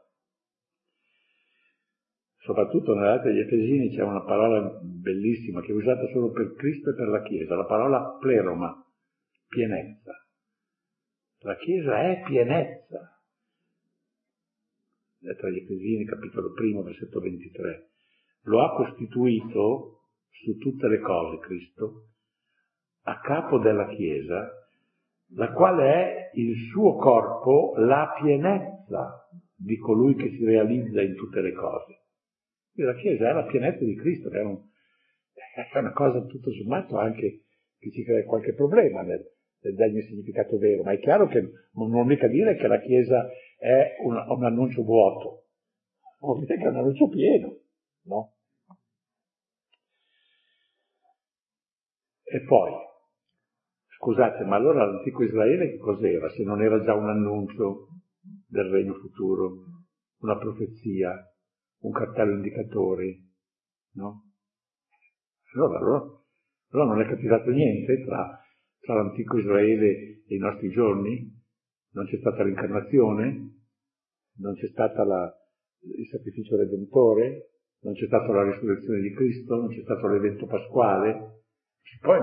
Soprattutto 2.38 2.94
nella 2.94 3.14
lettera 3.14 3.30
degli 3.30 3.40
Efesini 3.42 3.94
c'è 3.94 4.02
una 4.02 4.24
parola 4.24 4.80
bellissima 4.82 5.60
che 5.60 5.70
è 5.70 5.74
usata 5.74 6.04
solo 6.08 6.32
per 6.32 6.54
Cristo 6.54 6.90
e 6.90 6.94
per 6.94 7.08
la 7.08 7.22
Chiesa, 7.22 7.54
la 7.54 7.66
parola 7.66 8.16
pleroma, 8.18 8.74
pienezza. 9.46 10.19
La 11.42 11.56
Chiesa 11.56 12.02
è 12.02 12.20
pienezza. 12.26 13.18
Lettera 15.20 15.48
agli 15.48 15.56
Efesini, 15.56 16.04
capitolo 16.04 16.52
primo, 16.52 16.82
versetto 16.82 17.18
23. 17.18 17.88
Lo 18.42 18.60
ha 18.62 18.74
costituito 18.74 20.02
su 20.28 20.58
tutte 20.58 20.86
le 20.86 20.98
cose 20.98 21.38
Cristo, 21.38 22.08
a 23.04 23.20
capo 23.20 23.58
della 23.58 23.88
Chiesa, 23.88 24.50
la 25.34 25.50
quale 25.52 25.92
è 25.92 26.30
il 26.34 26.54
suo 26.70 26.96
corpo 26.96 27.72
la 27.78 28.12
pienezza 28.20 29.26
di 29.56 29.78
colui 29.78 30.16
che 30.16 30.28
si 30.36 30.44
realizza 30.44 31.00
in 31.00 31.14
tutte 31.14 31.40
le 31.40 31.52
cose. 31.52 32.02
E 32.74 32.82
la 32.82 32.94
Chiesa 32.96 33.30
è 33.30 33.32
la 33.32 33.46
pienezza 33.46 33.82
di 33.82 33.96
Cristo, 33.96 34.28
è 34.28 34.42
un, 34.42 34.60
è 35.72 35.78
una 35.78 35.92
cosa 35.92 36.20
tutto 36.26 36.52
sommato 36.52 36.98
anche 36.98 37.44
che 37.78 37.90
ci 37.90 38.04
crea 38.04 38.24
qualche 38.24 38.52
problema 38.52 39.00
nel, 39.00 39.24
nel 39.62 39.74
dargli 39.74 39.96
un 39.96 40.02
significato 40.02 40.58
vero, 40.58 40.82
ma 40.82 40.92
è 40.92 40.98
chiaro 40.98 41.26
che 41.28 41.40
non 41.72 41.90
vuol 41.90 42.06
mica 42.06 42.26
dire 42.26 42.56
che 42.56 42.66
la 42.66 42.80
Chiesa 42.80 43.28
è 43.58 43.96
un, 44.02 44.14
un 44.14 44.44
annuncio 44.44 44.82
vuoto, 44.82 45.46
vuol 46.20 46.40
dire 46.40 46.56
che 46.56 46.64
è 46.64 46.68
un 46.68 46.76
annuncio 46.76 47.08
pieno, 47.08 47.58
no? 48.04 48.34
E 52.32 52.44
poi, 52.44 52.72
scusate, 53.96 54.44
ma 54.44 54.56
allora 54.56 54.86
l'antico 54.86 55.24
Israele 55.24 55.70
che 55.70 55.78
cos'era 55.78 56.28
se 56.30 56.44
non 56.44 56.62
era 56.62 56.80
già 56.82 56.94
un 56.94 57.08
annuncio 57.08 57.88
del 58.46 58.70
regno 58.70 58.94
futuro, 58.94 59.64
una 60.20 60.38
profezia, 60.38 61.12
un 61.80 61.92
cartello 61.92 62.34
indicatore, 62.34 63.18
no? 63.94 64.26
Allora, 65.54 65.78
allora, 65.78 66.22
allora 66.70 66.94
non 66.94 67.00
è 67.02 67.08
capitato 67.08 67.50
niente 67.50 68.04
tra, 68.04 68.40
tra 68.80 68.94
l'antico 68.94 69.38
Israele 69.38 70.22
e 70.26 70.34
i 70.34 70.38
nostri 70.38 70.70
giorni? 70.70 71.38
Non 71.92 72.06
c'è 72.06 72.18
stata 72.18 72.42
l'incarnazione? 72.42 73.50
Non 74.38 74.54
c'è 74.54 74.68
stato 74.68 75.02
il 75.82 76.06
sacrificio 76.06 76.56
redentore? 76.56 77.50
Non 77.82 77.94
c'è 77.94 78.06
stata 78.06 78.32
la 78.32 78.44
risurrezione 78.44 79.00
di 79.00 79.12
Cristo? 79.12 79.56
Non 79.56 79.68
c'è 79.68 79.82
stato 79.82 80.06
l'evento 80.06 80.46
pasquale? 80.46 81.42
Si 81.82 81.98
può 82.00 82.14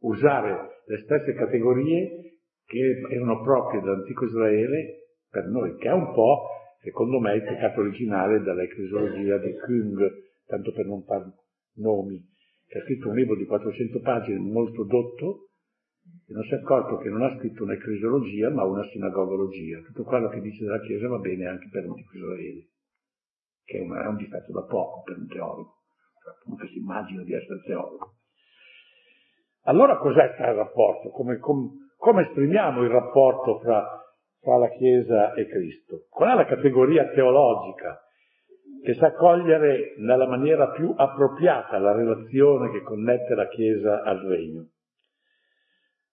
usare 0.00 0.82
le 0.86 0.98
stesse 0.98 1.34
categorie 1.34 2.38
che 2.64 3.00
erano 3.10 3.42
proprie 3.42 3.80
dell'antico 3.80 4.24
Israele 4.24 5.02
per 5.28 5.46
noi, 5.46 5.76
che 5.76 5.88
è 5.88 5.92
un 5.92 6.12
po', 6.12 6.48
secondo 6.80 7.18
me, 7.18 7.34
il 7.34 7.42
peccato 7.42 7.80
originale 7.80 8.40
dell'ecclesiologia 8.40 9.38
di 9.38 9.54
Kung, 9.58 9.98
tanto 10.46 10.72
per 10.72 10.86
non 10.86 11.02
fare 11.04 11.32
nomi, 11.76 12.22
che 12.66 12.78
ha 12.78 12.82
scritto 12.82 13.08
un 13.08 13.16
libro 13.16 13.36
di 13.36 13.44
400 13.44 14.00
pagine 14.00 14.38
molto 14.38 14.84
dotto, 14.84 15.50
e 16.26 16.32
non 16.32 16.42
si 16.44 16.54
è 16.54 16.56
accorto 16.56 16.96
che 16.98 17.08
non 17.08 17.22
ha 17.22 17.36
scritto 17.36 17.62
un'ecclesiologia, 17.62 18.50
ma 18.50 18.64
una 18.64 18.84
sinagogologia. 18.88 19.80
Tutto 19.82 20.04
quello 20.04 20.28
che 20.28 20.40
dice 20.40 20.64
della 20.64 20.80
Chiesa 20.80 21.08
va 21.08 21.18
bene 21.18 21.46
anche 21.46 21.68
per 21.70 21.84
l'antico 21.84 22.16
Israele, 22.16 22.68
che 23.64 23.78
è 23.78 23.80
un, 23.82 23.94
è 23.94 24.06
un 24.06 24.16
difetto 24.16 24.52
da 24.52 24.62
poco 24.62 25.02
per 25.02 25.18
un 25.18 25.26
teologo, 25.26 25.74
cioè, 26.22 26.34
appunto 26.34 26.66
si 26.66 26.78
immagina 26.78 27.22
di 27.22 27.34
essere 27.34 27.60
teologo. 27.64 28.14
Allora 29.64 29.98
cos'è 29.98 30.24
il 30.24 30.54
rapporto? 30.54 31.10
Come, 31.10 31.38
com, 31.38 31.70
come 31.96 32.22
esprimiamo 32.22 32.82
il 32.82 32.90
rapporto 32.90 33.60
fra, 33.60 33.86
fra 34.40 34.56
la 34.56 34.70
Chiesa 34.70 35.34
e 35.34 35.46
Cristo? 35.46 36.06
Qual 36.08 36.30
è 36.30 36.34
la 36.34 36.46
categoria 36.46 37.08
teologica 37.10 38.00
che 38.82 38.94
sa 38.94 39.12
cogliere 39.12 39.94
nella 39.98 40.26
maniera 40.26 40.70
più 40.70 40.92
appropriata 40.96 41.78
la 41.78 41.92
relazione 41.92 42.70
che 42.72 42.82
connette 42.82 43.34
la 43.34 43.46
Chiesa 43.48 44.02
al 44.02 44.18
Regno? 44.20 44.66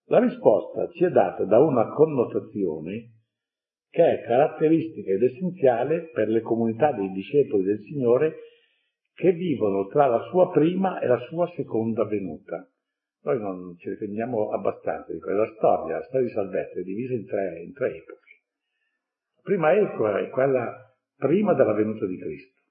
La 0.10 0.18
risposta 0.20 0.90
ci 0.90 1.04
è 1.06 1.10
data 1.12 1.44
da 1.46 1.60
una 1.60 1.90
connotazione 1.90 3.12
che 3.92 4.04
è 4.04 4.24
caratteristica 4.26 5.12
ed 5.12 5.22
essenziale 5.22 6.10
per 6.12 6.30
le 6.30 6.42
comunità 6.42 6.92
dei 6.94 7.12
discepoli 7.12 7.64
del 7.64 7.80
Signore 7.82 8.38
che 9.14 9.34
vivono 9.34 9.86
tra 9.86 10.08
la 10.08 10.22
sua 10.32 10.50
prima 10.50 11.00
e 11.00 11.06
la 11.06 11.20
sua 11.28 11.48
seconda 11.56 12.06
venuta. 12.06 12.68
Noi 13.22 13.40
non 13.40 13.76
ci 13.78 13.90
riferiamo 13.90 14.50
abbastanza 14.50 15.14
di 15.14 15.20
quella 15.20 15.46
storia, 15.58 15.98
la 15.98 16.04
storia 16.06 16.26
di 16.26 16.34
salvezza 16.34 16.80
è 16.80 16.84
divisa 16.84 17.14
in 17.14 17.26
tre, 17.28 17.62
in 17.62 17.74
tre 17.74 17.96
epoche. 17.98 18.42
La 19.36 19.42
prima 19.44 19.74
epoca 19.76 20.20
è 20.20 20.30
quella 20.30 20.96
prima 21.18 21.54
della 21.54 21.74
venuta 21.74 22.08
di 22.08 22.18
Cristo. 22.18 22.62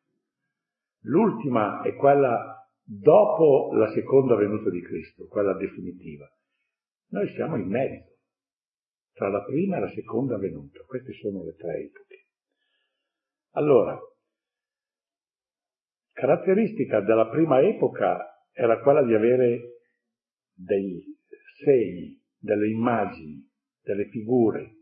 L'ultima 1.03 1.83
è 1.83 1.95
quella 1.95 2.69
dopo 2.83 3.71
la 3.75 3.91
seconda 3.93 4.35
venuta 4.35 4.71
di 4.71 4.83
Cristo, 4.83 5.29
quella 5.29 5.55
definitiva. 5.55 6.29
Noi 7.11 7.33
siamo 7.35 7.57
in 7.57 7.69
mezzo, 7.69 8.19
tra 9.13 9.29
la 9.29 9.43
prima 9.45 9.77
e 9.77 9.81
la 9.81 9.91
seconda 9.91 10.37
venuta. 10.37 10.81
Queste 10.87 11.13
sono 11.15 11.43
le 11.45 11.55
tre 11.55 11.85
epoche. 11.85 12.27
Allora, 13.53 13.99
caratteristica 16.13 17.01
della 17.01 17.29
prima 17.29 17.61
epoca 17.61 18.47
era 18.53 18.81
quella 18.81 19.03
di 19.03 19.15
avere 19.15 19.81
dei 20.53 21.03
segni, 21.65 22.21
delle 22.37 22.69
immagini, 22.69 23.49
delle 23.81 24.09
figure, 24.11 24.77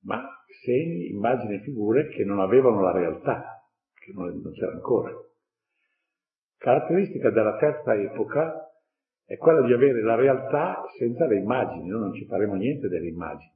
ma 0.00 0.22
segni, 0.62 1.08
immagini 1.08 1.54
e 1.54 1.62
figure 1.62 2.08
che 2.08 2.24
non 2.24 2.40
avevano 2.40 2.82
la 2.82 2.92
realtà, 2.92 3.66
che 3.94 4.12
non, 4.12 4.40
c'era 4.52 4.72
ancora. 4.72 5.12
Caratteristica 6.58 7.30
della 7.30 7.56
terza 7.56 7.94
epoca 7.94 8.65
è 9.26 9.36
quella 9.36 9.66
di 9.66 9.72
avere 9.72 10.02
la 10.02 10.14
realtà 10.14 10.84
senza 10.96 11.26
le 11.26 11.38
immagini, 11.38 11.88
noi 11.88 12.00
non 12.00 12.14
ci 12.14 12.24
faremo 12.26 12.54
niente 12.54 12.88
delle 12.88 13.08
immagini, 13.08 13.52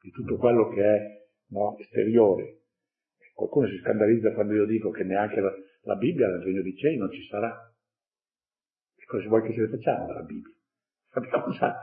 di 0.00 0.10
tutto 0.10 0.36
quello 0.36 0.68
che 0.70 0.82
è 0.82 1.00
no, 1.50 1.76
esteriore. 1.78 2.60
Qualcuno 3.34 3.66
si 3.68 3.76
scandalizza 3.78 4.32
quando 4.32 4.54
io 4.54 4.64
dico 4.66 4.90
che 4.90 5.04
neanche 5.04 5.40
la, 5.40 5.52
la 5.82 5.96
Bibbia 5.96 6.28
nel 6.28 6.42
regno 6.42 6.62
di 6.62 6.74
cieli 6.76 6.96
non 6.96 7.10
ci 7.10 7.22
sarà. 7.26 7.54
Cosa 9.06 9.28
vuoi 9.28 9.42
che 9.42 9.52
ce 9.52 9.60
ne 9.60 9.68
facciamo 9.68 10.06
dalla 10.06 10.22
Bibbia? 10.22 10.54
Abbiamo 11.12 11.50
già 11.50 11.76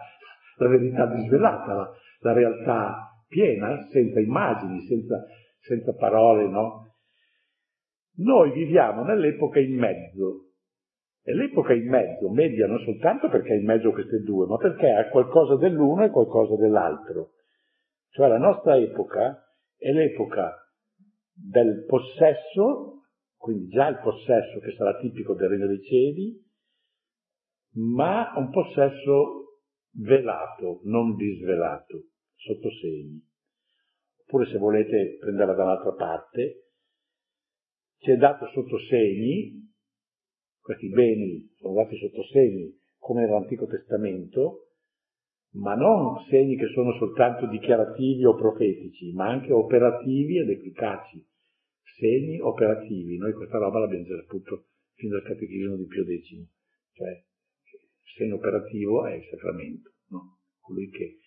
la 0.58 0.68
verità 0.68 1.06
disvelata, 1.06 1.74
la, 1.74 1.92
la 2.20 2.34
realtà 2.34 3.24
piena, 3.28 3.88
senza 3.92 4.20
immagini, 4.20 4.82
senza, 4.88 5.24
senza 5.60 5.94
parole, 5.94 6.48
no? 6.48 6.96
Noi 8.18 8.52
viviamo 8.52 9.04
nell'epoca 9.04 9.60
in 9.60 9.78
mezzo, 9.78 10.49
e 11.22 11.34
l'epoca 11.34 11.74
in 11.74 11.88
mezzo 11.88 12.30
media 12.30 12.66
non 12.68 12.80
soltanto 12.80 13.30
perché 13.30 13.54
è 13.54 13.58
in 13.58 13.66
mezzo 13.66 13.92
queste 13.92 14.22
due, 14.22 14.46
ma 14.48 14.58
perché 14.58 14.90
ha 14.90 15.10
qualcosa 15.10 15.58
dell'uno 15.58 16.06
e 16.06 16.10
qualcosa 16.10 16.56
dell'altro. 16.56 17.34
Cioè 18.10 18.28
la 18.28 18.38
nostra 18.38 18.78
epoca 18.78 19.44
è 19.78 19.92
l'epoca 19.92 20.56
del 21.34 21.86
possesso, 21.86 23.04
quindi 23.38 23.68
già 23.68 23.88
il 23.88 24.00
possesso 24.02 24.60
che 24.60 24.74
sarà 24.76 24.98
tipico 25.00 25.36
del 25.36 25.50
Regno 25.50 25.68
dei 25.68 25.82
Cieli, 25.84 26.48
ma 27.74 28.34
un 28.36 28.50
possesso 28.50 29.40
velato, 29.92 30.82
non 30.84 31.16
disvelato, 31.16 32.08
sotto 32.36 32.70
segni. 32.82 33.22
Oppure 34.24 34.46
se 34.48 34.58
volete 34.58 35.18
prenderla 35.20 35.54
da 35.54 35.64
un'altra 35.64 35.94
parte, 35.94 36.70
ci 37.98 38.12
è 38.12 38.18
dato 38.18 38.48
sotto 38.48 38.80
segni, 38.88 39.68
questi 40.70 40.90
beni 40.90 41.50
sono 41.58 41.74
dati 41.74 41.98
sotto 41.98 42.22
segni 42.26 42.72
come 43.00 43.26
nell'Antico 43.26 43.66
Testamento, 43.66 44.68
ma 45.54 45.74
non 45.74 46.24
segni 46.30 46.58
che 46.58 46.68
sono 46.76 46.94
soltanto 47.00 47.48
dichiarativi 47.48 48.24
o 48.24 48.36
profetici, 48.36 49.12
ma 49.14 49.30
anche 49.30 49.52
operativi 49.52 50.38
ed 50.38 50.48
efficaci. 50.48 51.26
Segni 51.98 52.40
operativi. 52.40 53.18
Noi 53.18 53.34
questa 53.34 53.58
roba 53.58 53.80
l'abbiamo 53.80 54.04
già 54.04 54.16
saputo 54.18 54.68
fin 54.94 55.10
dal 55.10 55.24
Catechismo 55.24 55.76
di 55.76 55.88
Pio 55.88 56.04
X. 56.04 56.48
Cioè, 56.94 57.24
segno 58.16 58.36
operativo 58.36 59.08
è 59.08 59.16
il 59.16 59.24
sacramento, 59.28 59.90
no? 60.10 60.38
colui 60.60 60.88
che 60.92 61.18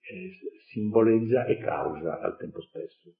eh, 0.00 0.36
simboleggia 0.72 1.44
e 1.44 1.58
causa 1.58 2.18
al 2.18 2.36
tempo 2.38 2.60
stesso. 2.62 3.14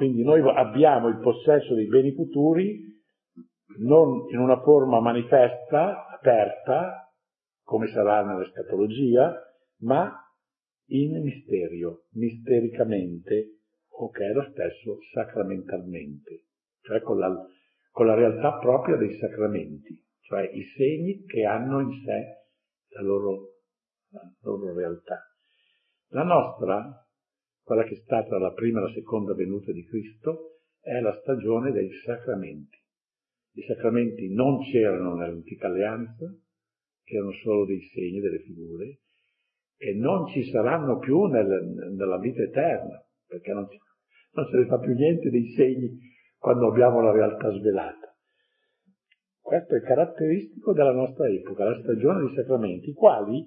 Quindi 0.00 0.22
noi 0.22 0.40
abbiamo 0.40 1.08
il 1.08 1.18
possesso 1.18 1.74
dei 1.74 1.86
beni 1.86 2.14
futuri 2.14 2.88
non 3.80 4.30
in 4.30 4.38
una 4.38 4.62
forma 4.62 4.98
manifesta, 4.98 6.08
aperta, 6.08 7.12
come 7.62 7.86
sarà 7.88 8.24
nell'escatologia, 8.24 9.30
ma 9.80 10.10
in 10.86 11.22
misterio, 11.22 12.04
mistericamente, 12.12 13.58
o 13.88 14.08
che 14.08 14.24
è 14.24 14.32
lo 14.32 14.48
stesso 14.52 14.96
sacramentalmente, 15.12 16.46
cioè 16.80 17.02
con 17.02 17.18
la, 17.18 17.30
con 17.90 18.06
la 18.06 18.14
realtà 18.14 18.56
propria 18.58 18.96
dei 18.96 19.12
sacramenti 19.18 20.02
cioè 20.30 20.48
i 20.48 20.62
segni 20.76 21.24
che 21.24 21.44
hanno 21.44 21.80
in 21.80 21.90
sé 22.04 22.46
la 22.94 23.02
loro, 23.02 23.54
la 24.10 24.20
loro 24.42 24.72
realtà. 24.72 25.20
La 26.10 26.22
nostra, 26.22 27.04
quella 27.62 27.84
che 27.84 27.94
è 27.94 28.00
stata 28.04 28.38
la 28.38 28.52
prima 28.52 28.80
e 28.80 28.82
la 28.82 28.92
seconda 28.92 29.34
venuta 29.34 29.72
di 29.72 29.84
Cristo, 29.84 30.60
è 30.80 30.98
la 31.00 31.18
stagione 31.20 31.72
dei 31.72 31.90
sacramenti. 32.04 32.78
I 33.52 33.62
sacramenti 33.62 34.32
non 34.32 34.60
c'erano 34.62 35.14
nell'antica 35.14 35.66
alleanza, 35.66 36.32
che 37.04 37.16
erano 37.16 37.32
solo 37.32 37.66
dei 37.66 37.80
segni, 37.80 38.20
delle 38.20 38.40
figure, 38.40 39.00
e 39.76 39.94
non 39.94 40.26
ci 40.28 40.44
saranno 40.50 40.98
più 40.98 41.24
nel, 41.24 41.92
nella 41.96 42.18
vita 42.18 42.42
eterna, 42.42 43.04
perché 43.26 43.52
non, 43.52 43.66
non 44.32 44.46
se 44.46 44.56
ne 44.56 44.66
fa 44.66 44.78
più 44.78 44.92
niente 44.94 45.30
dei 45.30 45.52
segni 45.52 45.98
quando 46.38 46.68
abbiamo 46.68 47.00
la 47.00 47.12
realtà 47.12 47.50
svelata. 47.50 48.16
Questo 49.40 49.74
è 49.74 49.80
caratteristico 49.80 50.72
della 50.72 50.92
nostra 50.92 51.28
epoca, 51.28 51.64
la 51.64 51.80
stagione 51.80 52.20
dei 52.24 52.34
sacramenti, 52.34 52.90
i 52.90 52.94
quali 52.94 53.44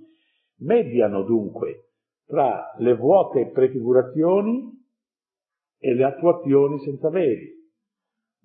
mediano 0.58 1.24
dunque 1.24 1.93
tra 2.26 2.74
le 2.78 2.96
vuote 2.96 3.52
prefigurazioni 3.52 4.72
e 5.78 5.94
le 5.94 6.04
attuazioni 6.04 6.80
senza 6.80 7.10
veri, 7.10 7.54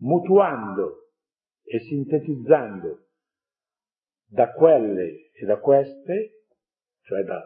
mutuando 0.00 1.12
e 1.62 1.78
sintetizzando 1.80 3.06
da 4.26 4.52
quelle 4.52 5.30
e 5.32 5.46
da 5.46 5.58
queste, 5.58 6.44
cioè 7.02 7.22
da, 7.22 7.40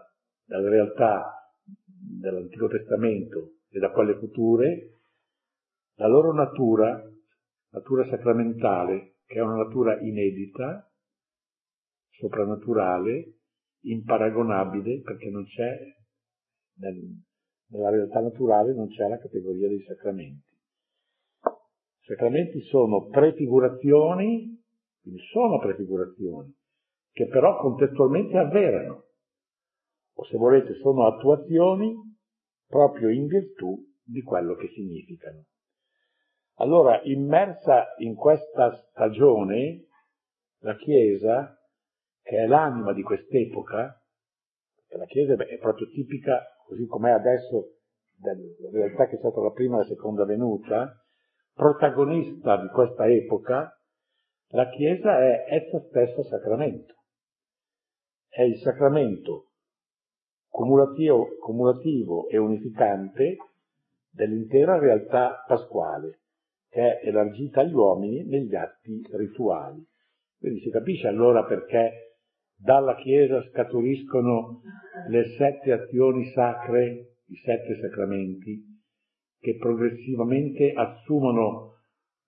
dalle 0.45 0.69
realtà 0.69 1.51
dell'Antico 2.21 2.69
Testamento 2.69 3.59
e 3.69 3.79
da 3.79 3.91
quelle 3.91 4.17
future, 4.19 4.99
la 5.97 6.09
loro 6.09 6.33
natura, 6.33 7.03
natura 7.71 8.09
sacramentale, 8.09 9.19
che 9.27 9.39
è 9.39 9.43
una 9.43 9.57
natura 9.57 10.01
inedita, 10.01 10.91
soprannaturale, 12.11 13.39
imparagonabile, 13.83 15.01
perché 15.03 15.31
non 15.31 15.45
c'è, 15.45 15.79
nel, 16.75 17.01
nella 17.69 17.91
realtà 17.91 18.21
naturale 18.21 18.75
non 18.75 18.89
c'è 18.89 19.09
la 19.09 19.19
categoria 19.19 19.69
dei 19.69 19.83
sacramenti. 19.83 20.51
I 21.45 22.05
sacramenti 22.05 22.61
sono 22.63 23.07
prefigurazioni, 23.07 24.61
quindi 25.01 25.21
sono 25.31 25.59
prefigurazioni, 25.59 26.55
che 27.13 27.27
però 27.27 27.59
contestualmente 27.59 28.37
avverano, 28.39 29.05
o 30.15 30.25
se 30.25 30.37
volete 30.37 30.75
sono 30.75 31.07
attuazioni 31.07 31.95
proprio 32.67 33.11
in 33.11 33.27
virtù 33.27 33.79
di 34.03 34.23
quello 34.23 34.55
che 34.55 34.69
significano. 34.69 35.45
Allora, 36.57 37.01
immersa 37.03 37.95
in 37.99 38.15
questa 38.15 38.75
stagione, 38.91 39.87
la 40.59 40.77
Chiesa, 40.77 41.59
che 42.23 42.37
è 42.39 42.47
l'anima 42.47 42.93
di 42.93 43.03
quest'epoca, 43.03 44.01
la 44.89 45.07
Chiesa 45.07 45.35
è 45.35 45.59
proprio 45.59 45.89
tipica, 45.89 46.43
così 46.73 46.87
com'è 46.87 47.11
adesso, 47.11 47.75
della 48.17 48.41
realtà 48.73 49.07
che 49.07 49.17
è 49.17 49.19
stata 49.19 49.41
la 49.41 49.51
prima 49.51 49.77
e 49.77 49.79
la 49.81 49.85
seconda 49.85 50.25
venuta, 50.25 51.05
protagonista 51.53 52.57
di 52.57 52.69
questa 52.69 53.07
epoca, 53.07 53.79
la 54.49 54.69
Chiesa 54.71 55.19
è 55.19 55.45
essa 55.49 55.81
stessa 55.89 56.23
sacramento. 56.25 56.95
È 58.27 58.43
il 58.43 58.57
sacramento 58.59 59.51
cumulativo, 60.49 61.37
cumulativo 61.41 62.29
e 62.29 62.39
unificante 62.39 63.37
dell'intera 64.11 64.79
realtà 64.79 65.45
pasquale, 65.47 66.21
che 66.71 67.01
è 67.01 67.09
elargita 67.09 67.61
agli 67.61 67.75
uomini 67.75 68.25
negli 68.25 68.55
atti 68.55 69.07
rituali. 69.13 69.87
Quindi 70.39 70.61
si 70.61 70.71
capisce 70.71 71.07
allora 71.07 71.45
perché 71.45 72.12
dalla 72.63 72.95
Chiesa 72.95 73.43
scaturiscono 73.51 74.61
le 75.09 75.25
sette 75.37 75.73
azioni 75.73 76.27
sacre, 76.27 77.17
i 77.27 77.35
sette 77.43 77.81
sacramenti, 77.81 78.63
che 79.41 79.57
progressivamente 79.57 80.73
assumono 80.73 81.79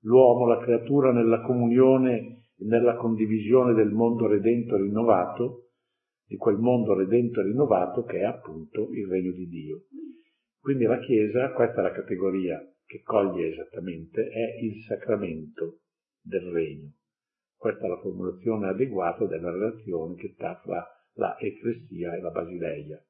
l'uomo, 0.01 0.47
la 0.47 0.59
creatura, 0.59 1.13
nella 1.13 1.41
comunione 1.43 2.17
e 2.57 2.65
nella 2.65 2.97
condivisione 2.97 3.75
del 3.75 3.93
mondo 3.93 4.27
redento 4.27 4.75
e 4.75 4.83
rinnovato, 4.83 5.69
di 6.27 6.37
quel 6.37 6.57
mondo 6.57 6.95
redento 6.95 7.41
e 7.41 7.45
rinnovato 7.45 8.03
che 8.03 8.19
è 8.19 8.25
appunto 8.25 8.91
il 8.91 9.07
regno 9.07 9.31
di 9.31 9.47
Dio. 9.47 9.83
Quindi 10.59 10.85
la 10.85 10.99
Chiesa, 10.99 11.53
questa 11.53 11.79
è 11.79 11.83
la 11.83 11.93
categoria 11.93 12.59
che 12.85 13.03
coglie 13.03 13.53
esattamente, 13.53 14.29
è 14.29 14.65
il 14.65 14.83
sacramento 14.83 15.83
del 16.21 16.51
regno. 16.51 16.91
Questa 17.65 17.87
è 17.87 17.89
la 17.89 17.97
formulazione 17.97 18.69
adeguata 18.69 19.25
della 19.25 19.51
relazione 19.51 20.17
che 20.17 20.35
sta 20.35 20.61
fra 20.63 20.87
la 21.15 21.35
Ecclesia 21.39 22.15
e 22.15 22.21
la 22.21 22.29
Basileia. 22.29 23.03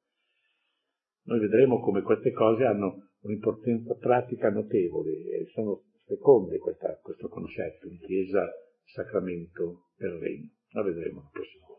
Noi 1.25 1.41
vedremo 1.41 1.81
come 1.81 2.03
queste 2.03 2.31
cose 2.31 2.63
hanno 2.63 3.09
un'importanza 3.23 3.97
pratica 3.97 4.51
notevole 4.51 5.11
e 5.11 5.47
sono 5.53 5.83
seconde 6.05 6.59
questa, 6.59 6.97
questo 7.03 7.27
concetto 7.27 7.89
di 7.89 7.99
Chiesa, 7.99 8.49
sacramento 8.85 9.87
per 9.97 10.13
regno. 10.21 10.51
La 10.69 10.83
vedremo 10.83 11.29
prossima 11.33 11.67
volta. 11.67 11.74